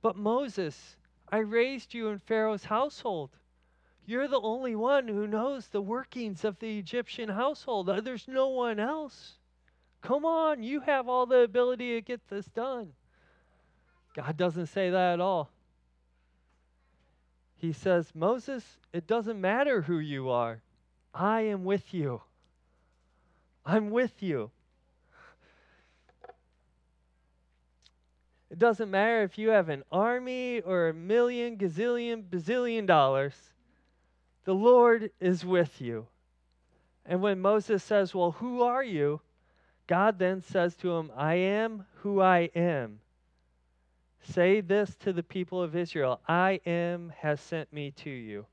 But 0.00 0.16
Moses, 0.16 0.96
I 1.28 1.38
raised 1.38 1.94
you 1.94 2.08
in 2.08 2.18
Pharaoh's 2.20 2.64
household. 2.64 3.30
You're 4.06 4.28
the 4.28 4.40
only 4.40 4.76
one 4.76 5.08
who 5.08 5.26
knows 5.26 5.66
the 5.66 5.80
workings 5.80 6.44
of 6.44 6.58
the 6.58 6.78
Egyptian 6.78 7.30
household. 7.30 7.88
There's 8.04 8.28
no 8.28 8.48
one 8.48 8.78
else. 8.78 9.38
Come 10.04 10.26
on, 10.26 10.62
you 10.62 10.80
have 10.80 11.08
all 11.08 11.24
the 11.24 11.38
ability 11.40 11.94
to 11.94 12.02
get 12.02 12.20
this 12.28 12.44
done. 12.48 12.92
God 14.14 14.36
doesn't 14.36 14.66
say 14.66 14.90
that 14.90 15.14
at 15.14 15.20
all. 15.20 15.50
He 17.56 17.72
says, 17.72 18.12
Moses, 18.14 18.62
it 18.92 19.06
doesn't 19.06 19.40
matter 19.40 19.80
who 19.80 19.98
you 19.98 20.28
are. 20.28 20.60
I 21.14 21.42
am 21.42 21.64
with 21.64 21.94
you. 21.94 22.20
I'm 23.64 23.90
with 23.90 24.22
you. 24.22 24.50
It 28.50 28.58
doesn't 28.58 28.90
matter 28.90 29.22
if 29.22 29.38
you 29.38 29.48
have 29.48 29.70
an 29.70 29.84
army 29.90 30.60
or 30.60 30.88
a 30.88 30.94
million, 30.94 31.56
gazillion, 31.56 32.24
bazillion 32.28 32.86
dollars. 32.86 33.34
The 34.44 34.54
Lord 34.54 35.10
is 35.18 35.46
with 35.46 35.80
you. 35.80 36.06
And 37.06 37.22
when 37.22 37.40
Moses 37.40 37.82
says, 37.82 38.14
Well, 38.14 38.32
who 38.32 38.62
are 38.62 38.84
you? 38.84 39.22
God 39.86 40.18
then 40.18 40.42
says 40.42 40.74
to 40.76 40.92
him, 40.92 41.10
I 41.16 41.34
am 41.34 41.84
who 41.96 42.20
I 42.20 42.50
am. 42.54 43.00
Say 44.22 44.60
this 44.60 44.94
to 45.00 45.12
the 45.12 45.22
people 45.22 45.62
of 45.62 45.76
Israel 45.76 46.20
I 46.26 46.60
am 46.64 47.12
has 47.18 47.40
sent 47.40 47.72
me 47.72 47.90
to 47.98 48.10
you. 48.10 48.46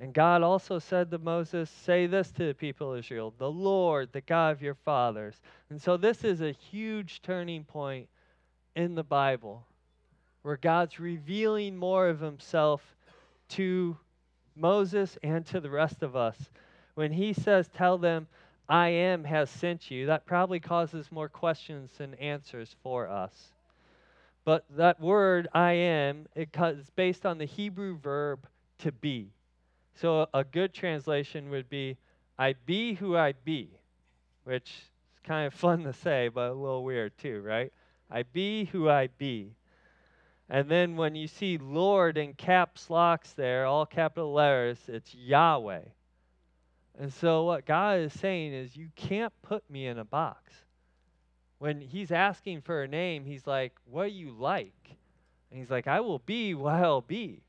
And 0.00 0.12
God 0.12 0.42
also 0.42 0.78
said 0.78 1.10
to 1.10 1.18
Moses, 1.18 1.70
Say 1.70 2.06
this 2.06 2.30
to 2.32 2.46
the 2.46 2.54
people 2.54 2.92
of 2.92 2.98
Israel 2.98 3.34
the 3.38 3.50
Lord, 3.50 4.10
the 4.12 4.22
God 4.22 4.52
of 4.52 4.62
your 4.62 4.74
fathers. 4.74 5.40
And 5.70 5.80
so 5.80 5.96
this 5.96 6.24
is 6.24 6.40
a 6.40 6.52
huge 6.52 7.22
turning 7.22 7.64
point 7.64 8.08
in 8.74 8.94
the 8.94 9.04
Bible 9.04 9.66
where 10.42 10.56
God's 10.56 10.98
revealing 10.98 11.76
more 11.76 12.08
of 12.08 12.20
himself 12.20 12.82
to 13.50 13.96
Moses 14.56 15.16
and 15.22 15.46
to 15.46 15.60
the 15.60 15.70
rest 15.70 16.02
of 16.02 16.16
us. 16.16 16.36
When 16.94 17.12
he 17.12 17.32
says, 17.32 17.68
Tell 17.68 17.98
them, 17.98 18.26
I 18.68 18.88
am 18.88 19.24
has 19.24 19.50
sent 19.50 19.90
you, 19.90 20.06
that 20.06 20.26
probably 20.26 20.60
causes 20.60 21.12
more 21.12 21.28
questions 21.28 21.90
than 21.98 22.14
answers 22.14 22.74
for 22.82 23.08
us. 23.08 23.52
But 24.44 24.64
that 24.76 25.00
word, 25.00 25.48
I 25.52 25.72
am, 25.72 26.26
it 26.34 26.50
is 26.56 26.90
based 26.90 27.26
on 27.26 27.38
the 27.38 27.44
Hebrew 27.44 27.98
verb 27.98 28.46
to 28.78 28.92
be. 28.92 29.28
So 29.94 30.26
a 30.34 30.44
good 30.44 30.74
translation 30.74 31.50
would 31.50 31.68
be, 31.68 31.96
I 32.38 32.54
be 32.66 32.94
who 32.94 33.16
I 33.16 33.32
be, 33.44 33.70
which 34.44 34.70
is 34.70 35.20
kind 35.24 35.46
of 35.46 35.54
fun 35.58 35.84
to 35.84 35.92
say, 35.92 36.28
but 36.28 36.50
a 36.50 36.54
little 36.54 36.84
weird 36.84 37.16
too, 37.18 37.40
right? 37.42 37.72
I 38.10 38.22
be 38.22 38.66
who 38.66 38.88
I 38.88 39.08
be. 39.18 39.52
And 40.50 40.68
then 40.68 40.96
when 40.96 41.14
you 41.14 41.26
see 41.26 41.56
Lord 41.58 42.18
in 42.18 42.34
caps 42.34 42.90
locks 42.90 43.32
there, 43.32 43.64
all 43.64 43.86
capital 43.86 44.32
letters, 44.32 44.78
it's 44.88 45.14
Yahweh. 45.14 45.80
And 46.98 47.12
so 47.12 47.44
what 47.44 47.66
God 47.66 47.98
is 47.98 48.12
saying 48.12 48.52
is, 48.52 48.76
you 48.76 48.88
can't 48.94 49.32
put 49.42 49.68
me 49.68 49.86
in 49.86 49.98
a 49.98 50.04
box. 50.04 50.52
When 51.58 51.80
he's 51.80 52.12
asking 52.12 52.62
for 52.62 52.82
a 52.82 52.88
name, 52.88 53.24
he's 53.24 53.46
like, 53.46 53.72
What 53.84 54.06
do 54.06 54.12
you 54.12 54.30
like? 54.30 54.96
And 55.50 55.58
he's 55.58 55.70
like, 55.70 55.86
I 55.86 56.00
will 56.00 56.20
be 56.20 56.54
what 56.54 56.74
I'll 56.74 57.00
be. 57.00 57.42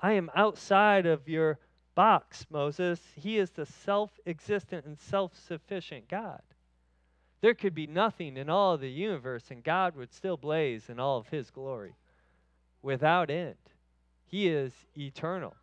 I 0.00 0.12
am 0.12 0.30
outside 0.34 1.06
of 1.06 1.28
your 1.28 1.58
box, 1.94 2.46
Moses. 2.50 3.00
He 3.16 3.38
is 3.38 3.50
the 3.50 3.66
self 3.66 4.10
existent 4.26 4.86
and 4.86 4.98
self 4.98 5.36
sufficient 5.36 6.08
God. 6.08 6.42
There 7.40 7.54
could 7.54 7.74
be 7.74 7.86
nothing 7.86 8.36
in 8.36 8.48
all 8.48 8.74
of 8.74 8.80
the 8.80 8.90
universe, 8.90 9.50
and 9.50 9.62
God 9.62 9.94
would 9.96 10.12
still 10.12 10.36
blaze 10.36 10.88
in 10.88 10.98
all 10.98 11.18
of 11.18 11.28
his 11.28 11.50
glory 11.50 11.94
without 12.82 13.30
end. 13.30 13.56
He 14.26 14.48
is 14.48 14.72
eternal. 14.96 15.54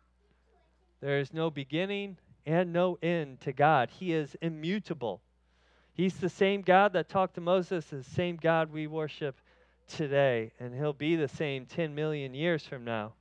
There 1.00 1.18
is 1.18 1.32
no 1.32 1.50
beginning 1.50 2.16
and 2.46 2.72
no 2.72 2.98
end 3.02 3.40
to 3.40 3.52
God. 3.52 3.90
He 3.90 4.12
is 4.12 4.36
immutable. 4.40 5.20
He's 5.92 6.14
the 6.14 6.28
same 6.28 6.62
God 6.62 6.92
that 6.92 7.08
talked 7.08 7.34
to 7.34 7.40
Moses, 7.40 7.86
the 7.86 8.04
same 8.04 8.36
God 8.36 8.72
we 8.72 8.86
worship 8.86 9.36
today, 9.88 10.52
and 10.60 10.74
he'll 10.74 10.92
be 10.92 11.16
the 11.16 11.28
same 11.28 11.66
10 11.66 11.94
million 11.94 12.34
years 12.34 12.64
from 12.64 12.84
now. 12.84 13.14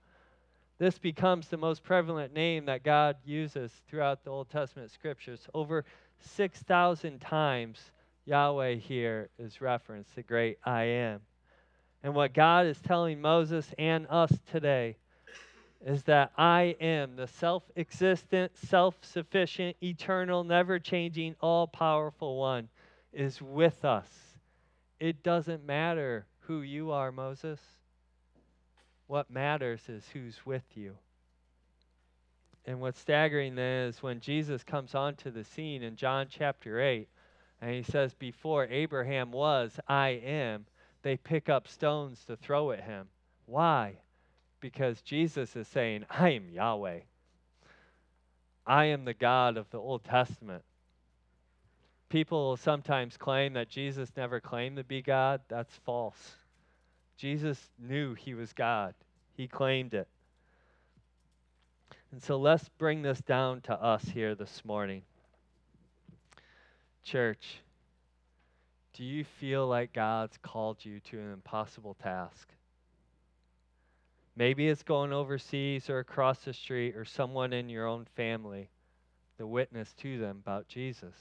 This 0.77 0.97
becomes 0.97 1.47
the 1.47 1.57
most 1.57 1.83
prevalent 1.83 2.33
name 2.33 2.65
that 2.65 2.83
God 2.83 3.15
uses 3.23 3.71
throughout 3.88 4.23
the 4.23 4.29
Old 4.29 4.49
Testament 4.49 4.91
scriptures. 4.91 5.47
Over 5.53 5.85
6,000 6.19 7.21
times, 7.21 7.79
Yahweh 8.25 8.75
here 8.75 9.29
is 9.39 9.61
referenced, 9.61 10.15
the 10.15 10.23
great 10.23 10.57
I 10.65 10.83
am. 10.83 11.21
And 12.03 12.13
what 12.13 12.33
God 12.33 12.65
is 12.65 12.79
telling 12.81 13.21
Moses 13.21 13.73
and 13.79 14.05
us 14.09 14.33
today 14.51 14.97
is 15.83 16.03
that 16.03 16.31
I 16.38 16.75
am 16.79 17.15
the 17.15 17.27
self 17.27 17.63
existent, 17.75 18.51
self 18.57 18.95
sufficient, 19.01 19.77
eternal, 19.81 20.43
never 20.43 20.79
changing, 20.79 21.35
all 21.41 21.67
powerful 21.67 22.38
one 22.38 22.69
is 23.13 23.41
with 23.41 23.85
us. 23.85 24.09
It 24.99 25.23
doesn't 25.23 25.65
matter 25.65 26.25
who 26.41 26.61
you 26.61 26.91
are, 26.91 27.11
Moses. 27.11 27.59
What 29.07 29.29
matters 29.29 29.88
is 29.88 30.07
who's 30.13 30.45
with 30.45 30.65
you. 30.75 30.95
And 32.65 32.81
what's 32.81 32.99
staggering 32.99 33.55
then 33.55 33.89
is 33.89 34.01
when 34.01 34.19
Jesus 34.19 34.63
comes 34.63 34.95
onto 34.95 35.29
the 35.29 35.43
scene 35.43 35.83
in 35.83 35.95
John 35.95 36.27
chapter 36.29 36.81
8, 36.81 37.07
and 37.61 37.71
he 37.71 37.83
says, 37.83 38.13
Before 38.15 38.65
Abraham 38.65 39.31
was, 39.31 39.79
I 39.88 40.09
am, 40.09 40.65
they 41.03 41.17
pick 41.17 41.47
up 41.47 41.67
stones 41.67 42.25
to 42.25 42.35
throw 42.35 42.71
at 42.71 42.83
him. 42.83 43.07
Why? 43.45 43.97
Because 44.59 45.01
Jesus 45.01 45.55
is 45.55 45.67
saying, 45.67 46.05
I 46.09 46.29
am 46.29 46.49
Yahweh. 46.49 46.99
I 48.65 48.85
am 48.85 49.05
the 49.05 49.13
God 49.13 49.57
of 49.57 49.69
the 49.69 49.77
Old 49.77 50.03
Testament. 50.03 50.63
People 52.09 52.57
sometimes 52.57 53.17
claim 53.17 53.53
that 53.53 53.69
Jesus 53.69 54.09
never 54.15 54.39
claimed 54.39 54.77
to 54.77 54.83
be 54.83 55.01
God. 55.01 55.41
That's 55.49 55.75
false. 55.85 56.35
Jesus 57.17 57.59
knew 57.79 58.13
he 58.13 58.33
was 58.33 58.53
God, 58.53 58.93
he 59.33 59.47
claimed 59.47 59.93
it. 59.93 60.07
And 62.11 62.21
so 62.23 62.37
let's 62.37 62.69
bring 62.77 63.01
this 63.01 63.19
down 63.19 63.61
to 63.61 63.73
us 63.73 64.03
here 64.03 64.35
this 64.35 64.63
morning. 64.63 65.01
Church, 67.03 67.61
do 68.93 69.03
you 69.03 69.25
feel 69.25 69.67
like 69.67 69.91
God's 69.91 70.37
called 70.41 70.77
you 70.83 71.01
to 71.11 71.19
an 71.19 71.33
impossible 71.33 71.95
task? 72.01 72.47
Maybe 74.35 74.67
it's 74.67 74.83
going 74.83 75.13
overseas 75.13 75.89
or 75.89 75.99
across 75.99 76.39
the 76.39 76.53
street 76.53 76.95
or 76.95 77.05
someone 77.05 77.53
in 77.53 77.69
your 77.69 77.87
own 77.87 78.05
family 78.15 78.69
the 79.37 79.47
witness 79.47 79.93
to 79.93 80.17
them 80.17 80.37
about 80.41 80.67
Jesus. 80.67 81.15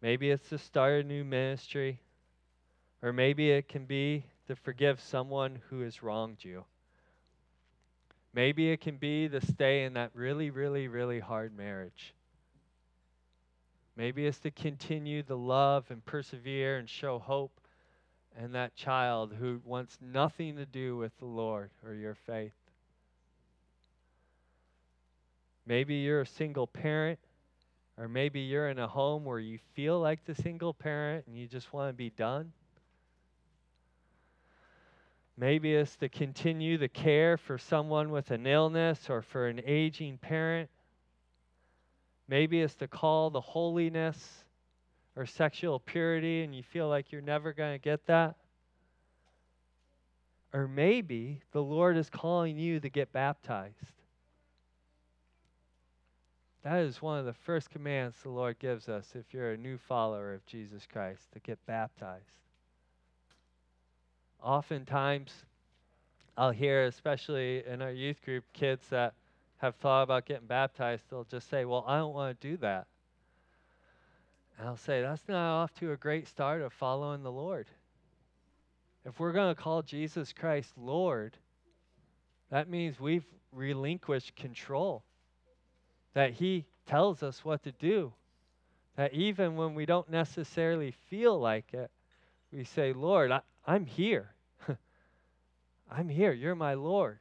Maybe 0.00 0.30
it's 0.30 0.48
to 0.50 0.58
start 0.58 1.04
a 1.04 1.08
new 1.08 1.24
ministry, 1.24 2.00
or 3.02 3.12
maybe 3.12 3.50
it 3.50 3.68
can 3.68 3.84
be 3.84 4.24
to 4.46 4.56
forgive 4.56 5.00
someone 5.00 5.60
who 5.68 5.80
has 5.80 6.02
wronged 6.02 6.44
you. 6.44 6.64
Maybe 8.32 8.70
it 8.70 8.80
can 8.80 8.96
be 8.96 9.28
to 9.28 9.40
stay 9.40 9.84
in 9.84 9.94
that 9.94 10.10
really, 10.14 10.50
really, 10.50 10.86
really 10.86 11.18
hard 11.18 11.56
marriage. 11.56 12.14
Maybe 13.96 14.26
it's 14.26 14.38
to 14.40 14.52
continue 14.52 15.24
to 15.24 15.34
love 15.34 15.86
and 15.90 16.04
persevere 16.04 16.78
and 16.78 16.88
show 16.88 17.18
hope 17.18 17.60
and 18.38 18.54
that 18.54 18.76
child 18.76 19.34
who 19.38 19.60
wants 19.64 19.98
nothing 20.00 20.56
to 20.56 20.64
do 20.64 20.96
with 20.96 21.12
the 21.18 21.26
Lord 21.26 21.70
or 21.84 21.94
your 21.94 22.14
faith. 22.14 22.52
Maybe 25.66 25.96
you're 25.96 26.20
a 26.20 26.26
single 26.26 26.66
parent, 26.66 27.18
or 27.98 28.08
maybe 28.08 28.40
you're 28.40 28.68
in 28.68 28.78
a 28.78 28.86
home 28.86 29.24
where 29.24 29.40
you 29.40 29.58
feel 29.74 30.00
like 30.00 30.24
the 30.24 30.36
single 30.36 30.72
parent 30.72 31.26
and 31.26 31.36
you 31.36 31.48
just 31.48 31.72
want 31.72 31.90
to 31.90 31.92
be 31.92 32.10
done. 32.10 32.52
Maybe 35.36 35.74
it's 35.74 35.96
to 35.96 36.08
continue 36.08 36.78
the 36.78 36.88
care 36.88 37.36
for 37.36 37.58
someone 37.58 38.10
with 38.10 38.30
an 38.30 38.46
illness 38.46 39.10
or 39.10 39.22
for 39.22 39.48
an 39.48 39.60
aging 39.66 40.18
parent. 40.18 40.70
Maybe 42.28 42.60
it's 42.60 42.74
to 42.76 42.88
call 42.88 43.30
the 43.30 43.40
holiness 43.40 44.44
or 45.18 45.26
sexual 45.26 45.80
purity 45.80 46.44
and 46.44 46.54
you 46.54 46.62
feel 46.62 46.88
like 46.88 47.10
you're 47.10 47.20
never 47.20 47.52
going 47.52 47.74
to 47.74 47.82
get 47.82 48.06
that. 48.06 48.36
Or 50.52 50.68
maybe 50.68 51.40
the 51.50 51.62
Lord 51.62 51.96
is 51.96 52.08
calling 52.08 52.56
you 52.56 52.78
to 52.78 52.88
get 52.88 53.12
baptized. 53.12 53.74
That 56.62 56.78
is 56.78 57.02
one 57.02 57.18
of 57.18 57.24
the 57.26 57.32
first 57.32 57.68
commands 57.68 58.16
the 58.22 58.28
Lord 58.28 58.60
gives 58.60 58.88
us 58.88 59.12
if 59.16 59.34
you're 59.34 59.50
a 59.52 59.56
new 59.56 59.76
follower 59.76 60.34
of 60.34 60.46
Jesus 60.46 60.86
Christ 60.90 61.32
to 61.32 61.40
get 61.40 61.58
baptized. 61.66 62.22
Oftentimes, 64.40 65.32
I'll 66.36 66.52
hear, 66.52 66.84
especially 66.84 67.64
in 67.66 67.82
our 67.82 67.90
youth 67.90 68.22
group, 68.24 68.44
kids 68.52 68.86
that 68.90 69.14
have 69.56 69.74
thought 69.74 70.02
about 70.02 70.26
getting 70.26 70.46
baptized, 70.46 71.06
they'll 71.10 71.24
just 71.24 71.50
say, 71.50 71.64
Well, 71.64 71.84
I 71.88 71.98
don't 71.98 72.14
want 72.14 72.40
to 72.40 72.48
do 72.48 72.56
that. 72.58 72.86
I'll 74.60 74.76
say, 74.76 75.02
That's 75.02 75.22
not 75.28 75.62
off 75.62 75.74
to 75.74 75.92
a 75.92 75.96
great 75.96 76.26
start 76.26 76.62
of 76.62 76.72
following 76.72 77.22
the 77.22 77.30
Lord. 77.32 77.68
If 79.04 79.20
we're 79.20 79.32
going 79.32 79.54
to 79.54 79.60
call 79.60 79.82
Jesus 79.82 80.32
Christ 80.32 80.70
Lord, 80.76 81.36
that 82.50 82.68
means 82.68 82.98
we've 82.98 83.24
relinquished 83.52 84.34
control 84.36 85.02
that 86.14 86.32
He 86.32 86.64
tells 86.86 87.22
us 87.22 87.44
what 87.44 87.62
to 87.62 87.72
do. 87.72 88.12
That 88.96 89.14
even 89.14 89.54
when 89.54 89.74
we 89.74 89.86
don't 89.86 90.10
necessarily 90.10 90.92
feel 91.08 91.38
like 91.38 91.72
it, 91.72 91.90
we 92.52 92.64
say, 92.64 92.92
Lord, 92.92 93.30
I, 93.30 93.40
I'm 93.66 93.86
here. 93.86 94.30
I'm 95.90 96.08
here. 96.08 96.32
You're 96.32 96.56
my 96.56 96.74
Lord. 96.74 97.18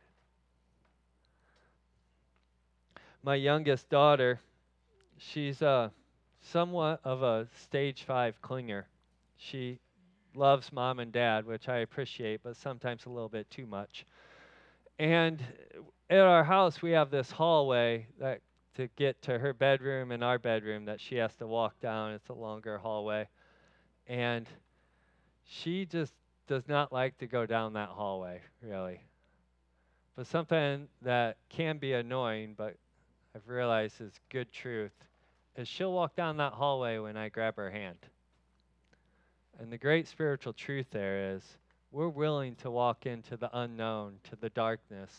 My 3.22 3.36
youngest 3.36 3.90
daughter, 3.90 4.40
she's 5.18 5.62
uh, 5.62 5.90
somewhat 6.42 7.00
of 7.04 7.24
a 7.24 7.48
stage 7.64 8.04
five 8.04 8.42
clinger. 8.42 8.84
She 9.38 9.80
loves 10.36 10.72
mom 10.72 11.00
and 11.00 11.12
dad, 11.12 11.46
which 11.46 11.68
I 11.68 11.78
appreciate, 11.78 12.42
but 12.44 12.56
sometimes 12.56 13.06
a 13.06 13.10
little 13.10 13.30
bit 13.30 13.50
too 13.50 13.66
much. 13.66 14.06
And 15.00 15.44
at 16.10 16.20
our 16.20 16.44
house, 16.44 16.82
we 16.82 16.92
have 16.92 17.12
this 17.12 17.30
hallway 17.32 18.08
that 18.20 18.42
to 18.76 18.88
get 18.96 19.22
to 19.24 19.40
her 19.40 19.54
bedroom 19.54 20.12
and 20.12 20.24
our 20.24 20.38
bedroom 20.38 20.86
that 20.86 21.02
she 21.02 21.16
has 21.16 21.36
to 21.36 21.48
walk 21.48 21.80
down. 21.82 22.14
It's 22.14 22.30
a 22.30 22.34
longer 22.34 22.78
hallway. 22.78 23.28
And 24.06 24.48
she 25.44 25.86
just 25.86 26.14
does 26.48 26.68
not 26.68 26.94
like 26.94 27.18
to 27.18 27.28
go 27.28 27.46
down 27.46 27.74
that 27.74 27.90
hallway, 27.90 28.42
really. 28.62 29.02
But 30.16 30.28
something 30.28 30.88
that 31.02 31.38
can 31.50 31.78
be 31.78 31.94
annoying, 31.94 32.54
but 32.58 32.76
I've 33.36 33.48
realized 33.48 34.00
is 34.02 34.14
good 34.30 34.52
truth, 34.52 34.94
is 35.58 35.68
she'll 35.68 35.92
walk 35.92 36.16
down 36.16 36.38
that 36.38 36.54
hallway 36.54 37.00
when 37.00 37.18
I 37.18 37.30
grab 37.30 37.58
her 37.58 37.72
hand. 37.72 37.98
And 39.60 39.72
the 39.72 39.78
great 39.78 40.08
spiritual 40.08 40.54
truth 40.54 40.86
there 40.92 41.36
is 41.36 41.44
we're 41.92 42.10
willing 42.10 42.56
to 42.58 42.70
walk 42.70 43.08
into 43.08 43.38
the 43.38 43.50
unknown, 43.58 44.20
to 44.30 44.36
the 44.36 44.50
darkness, 44.52 45.12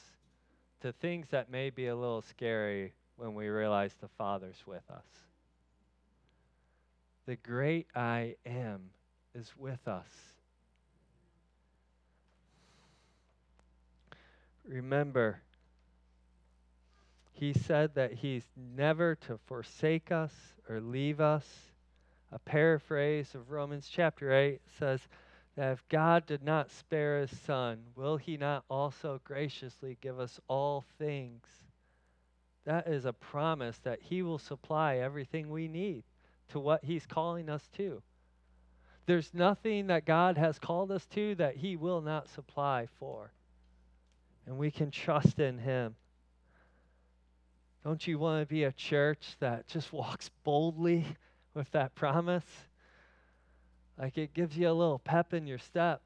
to 0.80 0.92
things 0.92 1.26
that 1.30 1.50
may 1.50 1.70
be 1.70 1.88
a 1.88 1.96
little 1.96 2.22
scary 2.22 2.92
when 3.16 3.34
we 3.34 3.48
realize 3.48 3.94
the 4.00 4.08
Father's 4.16 4.62
with 4.64 4.88
us. 4.90 5.06
The 7.26 7.36
great 7.36 7.88
I 7.96 8.36
am 8.46 8.90
is 9.34 9.52
with 9.58 9.88
us. 9.88 10.06
Remember, 14.64 15.40
he 17.38 17.52
said 17.52 17.94
that 17.94 18.12
he's 18.12 18.44
never 18.56 19.14
to 19.14 19.38
forsake 19.46 20.10
us 20.10 20.32
or 20.68 20.80
leave 20.80 21.20
us. 21.20 21.46
A 22.32 22.38
paraphrase 22.38 23.34
of 23.34 23.50
Romans 23.50 23.88
chapter 23.90 24.32
8 24.32 24.60
says 24.78 25.00
that 25.56 25.72
if 25.72 25.88
God 25.88 26.26
did 26.26 26.42
not 26.42 26.70
spare 26.70 27.20
his 27.20 27.38
son, 27.40 27.78
will 27.94 28.16
he 28.16 28.36
not 28.36 28.64
also 28.68 29.20
graciously 29.24 29.96
give 30.00 30.18
us 30.20 30.38
all 30.48 30.84
things? 30.98 31.46
That 32.68 32.86
is 32.86 33.06
a 33.06 33.14
promise 33.14 33.78
that 33.78 34.02
He 34.02 34.20
will 34.20 34.38
supply 34.38 34.96
everything 34.96 35.48
we 35.48 35.68
need 35.68 36.04
to 36.48 36.60
what 36.60 36.84
He's 36.84 37.06
calling 37.06 37.48
us 37.48 37.66
to. 37.78 38.02
There's 39.06 39.32
nothing 39.32 39.86
that 39.86 40.04
God 40.04 40.36
has 40.36 40.58
called 40.58 40.92
us 40.92 41.06
to 41.14 41.34
that 41.36 41.56
He 41.56 41.76
will 41.76 42.02
not 42.02 42.28
supply 42.28 42.86
for. 42.98 43.32
And 44.44 44.58
we 44.58 44.70
can 44.70 44.90
trust 44.90 45.38
in 45.38 45.56
Him. 45.56 45.96
Don't 47.84 48.06
you 48.06 48.18
want 48.18 48.42
to 48.42 48.46
be 48.46 48.64
a 48.64 48.72
church 48.72 49.36
that 49.40 49.66
just 49.68 49.92
walks 49.92 50.30
boldly 50.44 51.06
with 51.54 51.70
that 51.72 51.94
promise? 51.94 52.44
Like 53.98 54.18
it 54.18 54.34
gives 54.34 54.56
you 54.56 54.68
a 54.68 54.72
little 54.72 54.98
pep 54.98 55.34
in 55.34 55.46
your 55.46 55.58
step, 55.58 56.02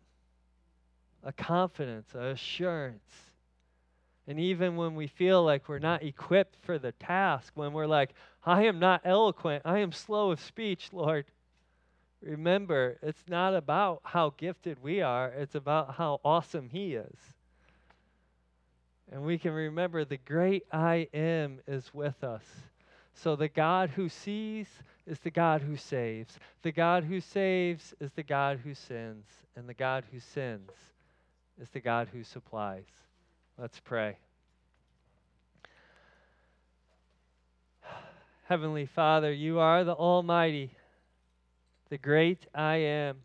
a 1.22 1.32
confidence, 1.32 2.14
a 2.14 2.28
assurance 2.28 3.32
and 4.26 4.38
even 4.38 4.76
when 4.76 4.94
we 4.94 5.08
feel 5.08 5.44
like 5.44 5.68
we're 5.68 5.78
not 5.78 6.02
equipped 6.02 6.56
for 6.62 6.78
the 6.78 6.92
task, 6.92 7.52
when 7.54 7.72
we're 7.72 7.86
like, 7.86 8.10
I 8.44 8.64
am 8.64 8.78
not 8.78 9.02
eloquent, 9.04 9.62
I 9.64 9.78
am 9.78 9.90
slow 9.90 10.30
of 10.30 10.40
speech, 10.40 10.90
Lord, 10.92 11.26
remember, 12.20 12.98
it's 13.02 13.24
not 13.28 13.54
about 13.54 14.00
how 14.04 14.34
gifted 14.36 14.80
we 14.80 15.00
are, 15.00 15.28
it's 15.28 15.56
about 15.56 15.94
how 15.96 16.20
awesome 16.24 16.68
He 16.68 16.94
is. 16.94 17.34
And 19.12 19.22
we 19.22 19.36
can 19.36 19.52
remember 19.52 20.04
the 20.06 20.16
great 20.16 20.64
I 20.72 21.06
am 21.12 21.60
is 21.68 21.92
with 21.92 22.24
us. 22.24 22.44
So 23.12 23.36
the 23.36 23.48
God 23.48 23.90
who 23.90 24.08
sees 24.08 24.68
is 25.06 25.18
the 25.18 25.30
God 25.30 25.60
who 25.60 25.76
saves. 25.76 26.38
The 26.62 26.72
God 26.72 27.04
who 27.04 27.20
saves 27.20 27.92
is 28.00 28.10
the 28.12 28.22
God 28.22 28.60
who 28.64 28.72
sins. 28.72 29.26
And 29.54 29.68
the 29.68 29.74
God 29.74 30.04
who 30.10 30.18
sins 30.18 30.70
is 31.60 31.68
the 31.68 31.80
God 31.80 32.08
who 32.10 32.24
supplies. 32.24 32.86
Let's 33.58 33.80
pray. 33.80 34.16
Heavenly 38.48 38.86
Father, 38.86 39.30
you 39.30 39.58
are 39.58 39.84
the 39.84 39.92
Almighty, 39.92 40.74
the 41.90 41.98
great 41.98 42.46
I 42.54 42.76
am. 42.76 43.18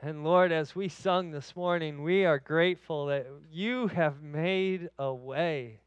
And 0.00 0.22
Lord, 0.22 0.52
as 0.52 0.76
we 0.76 0.88
sung 0.88 1.32
this 1.32 1.56
morning, 1.56 2.04
we 2.04 2.24
are 2.24 2.38
grateful 2.38 3.06
that 3.06 3.26
you 3.50 3.88
have 3.88 4.22
made 4.22 4.90
a 4.96 5.12
way 5.12 5.80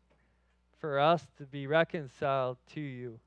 for 0.80 0.99
us 0.99 1.26
to 1.38 1.45
be 1.45 1.66
reconciled 1.66 2.57
to 2.74 2.82
you. 2.82 3.20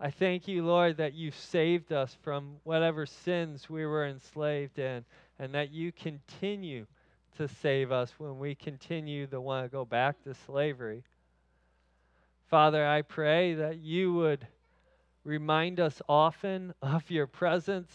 I 0.00 0.10
thank 0.10 0.48
you, 0.48 0.64
Lord, 0.64 0.96
that 0.96 1.14
you 1.14 1.30
saved 1.30 1.92
us 1.92 2.16
from 2.22 2.56
whatever 2.64 3.06
sins 3.06 3.70
we 3.70 3.86
were 3.86 4.08
enslaved 4.08 4.80
in, 4.80 5.04
and 5.38 5.54
that 5.54 5.70
you 5.70 5.92
continue 5.92 6.86
to 7.36 7.46
save 7.46 7.92
us 7.92 8.12
when 8.18 8.40
we 8.40 8.56
continue 8.56 9.28
to 9.28 9.40
want 9.40 9.66
to 9.66 9.68
go 9.68 9.84
back 9.84 10.20
to 10.24 10.34
slavery. 10.34 11.04
Father, 12.50 12.84
I 12.84 13.02
pray 13.02 13.54
that 13.54 13.78
you 13.78 14.14
would 14.14 14.48
remind 15.22 15.78
us 15.78 16.02
often 16.08 16.74
of 16.82 17.08
your 17.08 17.28
presence, 17.28 17.92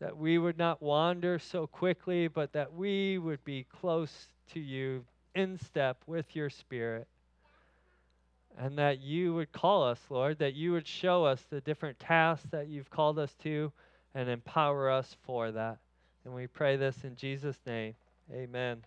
that 0.00 0.16
we 0.16 0.38
would 0.38 0.58
not 0.58 0.82
wander 0.82 1.38
so 1.38 1.66
quickly, 1.66 2.28
but 2.28 2.52
that 2.52 2.72
we 2.72 3.18
would 3.18 3.44
be 3.44 3.64
close 3.80 4.28
to 4.52 4.60
you, 4.60 5.04
in 5.34 5.58
step 5.58 6.02
with 6.06 6.34
your 6.34 6.50
Spirit. 6.50 7.06
And 8.56 8.78
that 8.78 9.00
you 9.00 9.34
would 9.34 9.52
call 9.52 9.84
us, 9.84 10.00
Lord, 10.10 10.38
that 10.38 10.54
you 10.54 10.72
would 10.72 10.86
show 10.86 11.24
us 11.24 11.44
the 11.48 11.60
different 11.60 11.98
tasks 11.98 12.46
that 12.50 12.68
you've 12.68 12.90
called 12.90 13.18
us 13.18 13.34
to 13.44 13.72
and 14.14 14.28
empower 14.28 14.90
us 14.90 15.16
for 15.22 15.52
that. 15.52 15.78
And 16.24 16.34
we 16.34 16.46
pray 16.46 16.76
this 16.76 17.04
in 17.04 17.14
Jesus' 17.14 17.60
name. 17.66 17.94
Amen. 18.32 18.82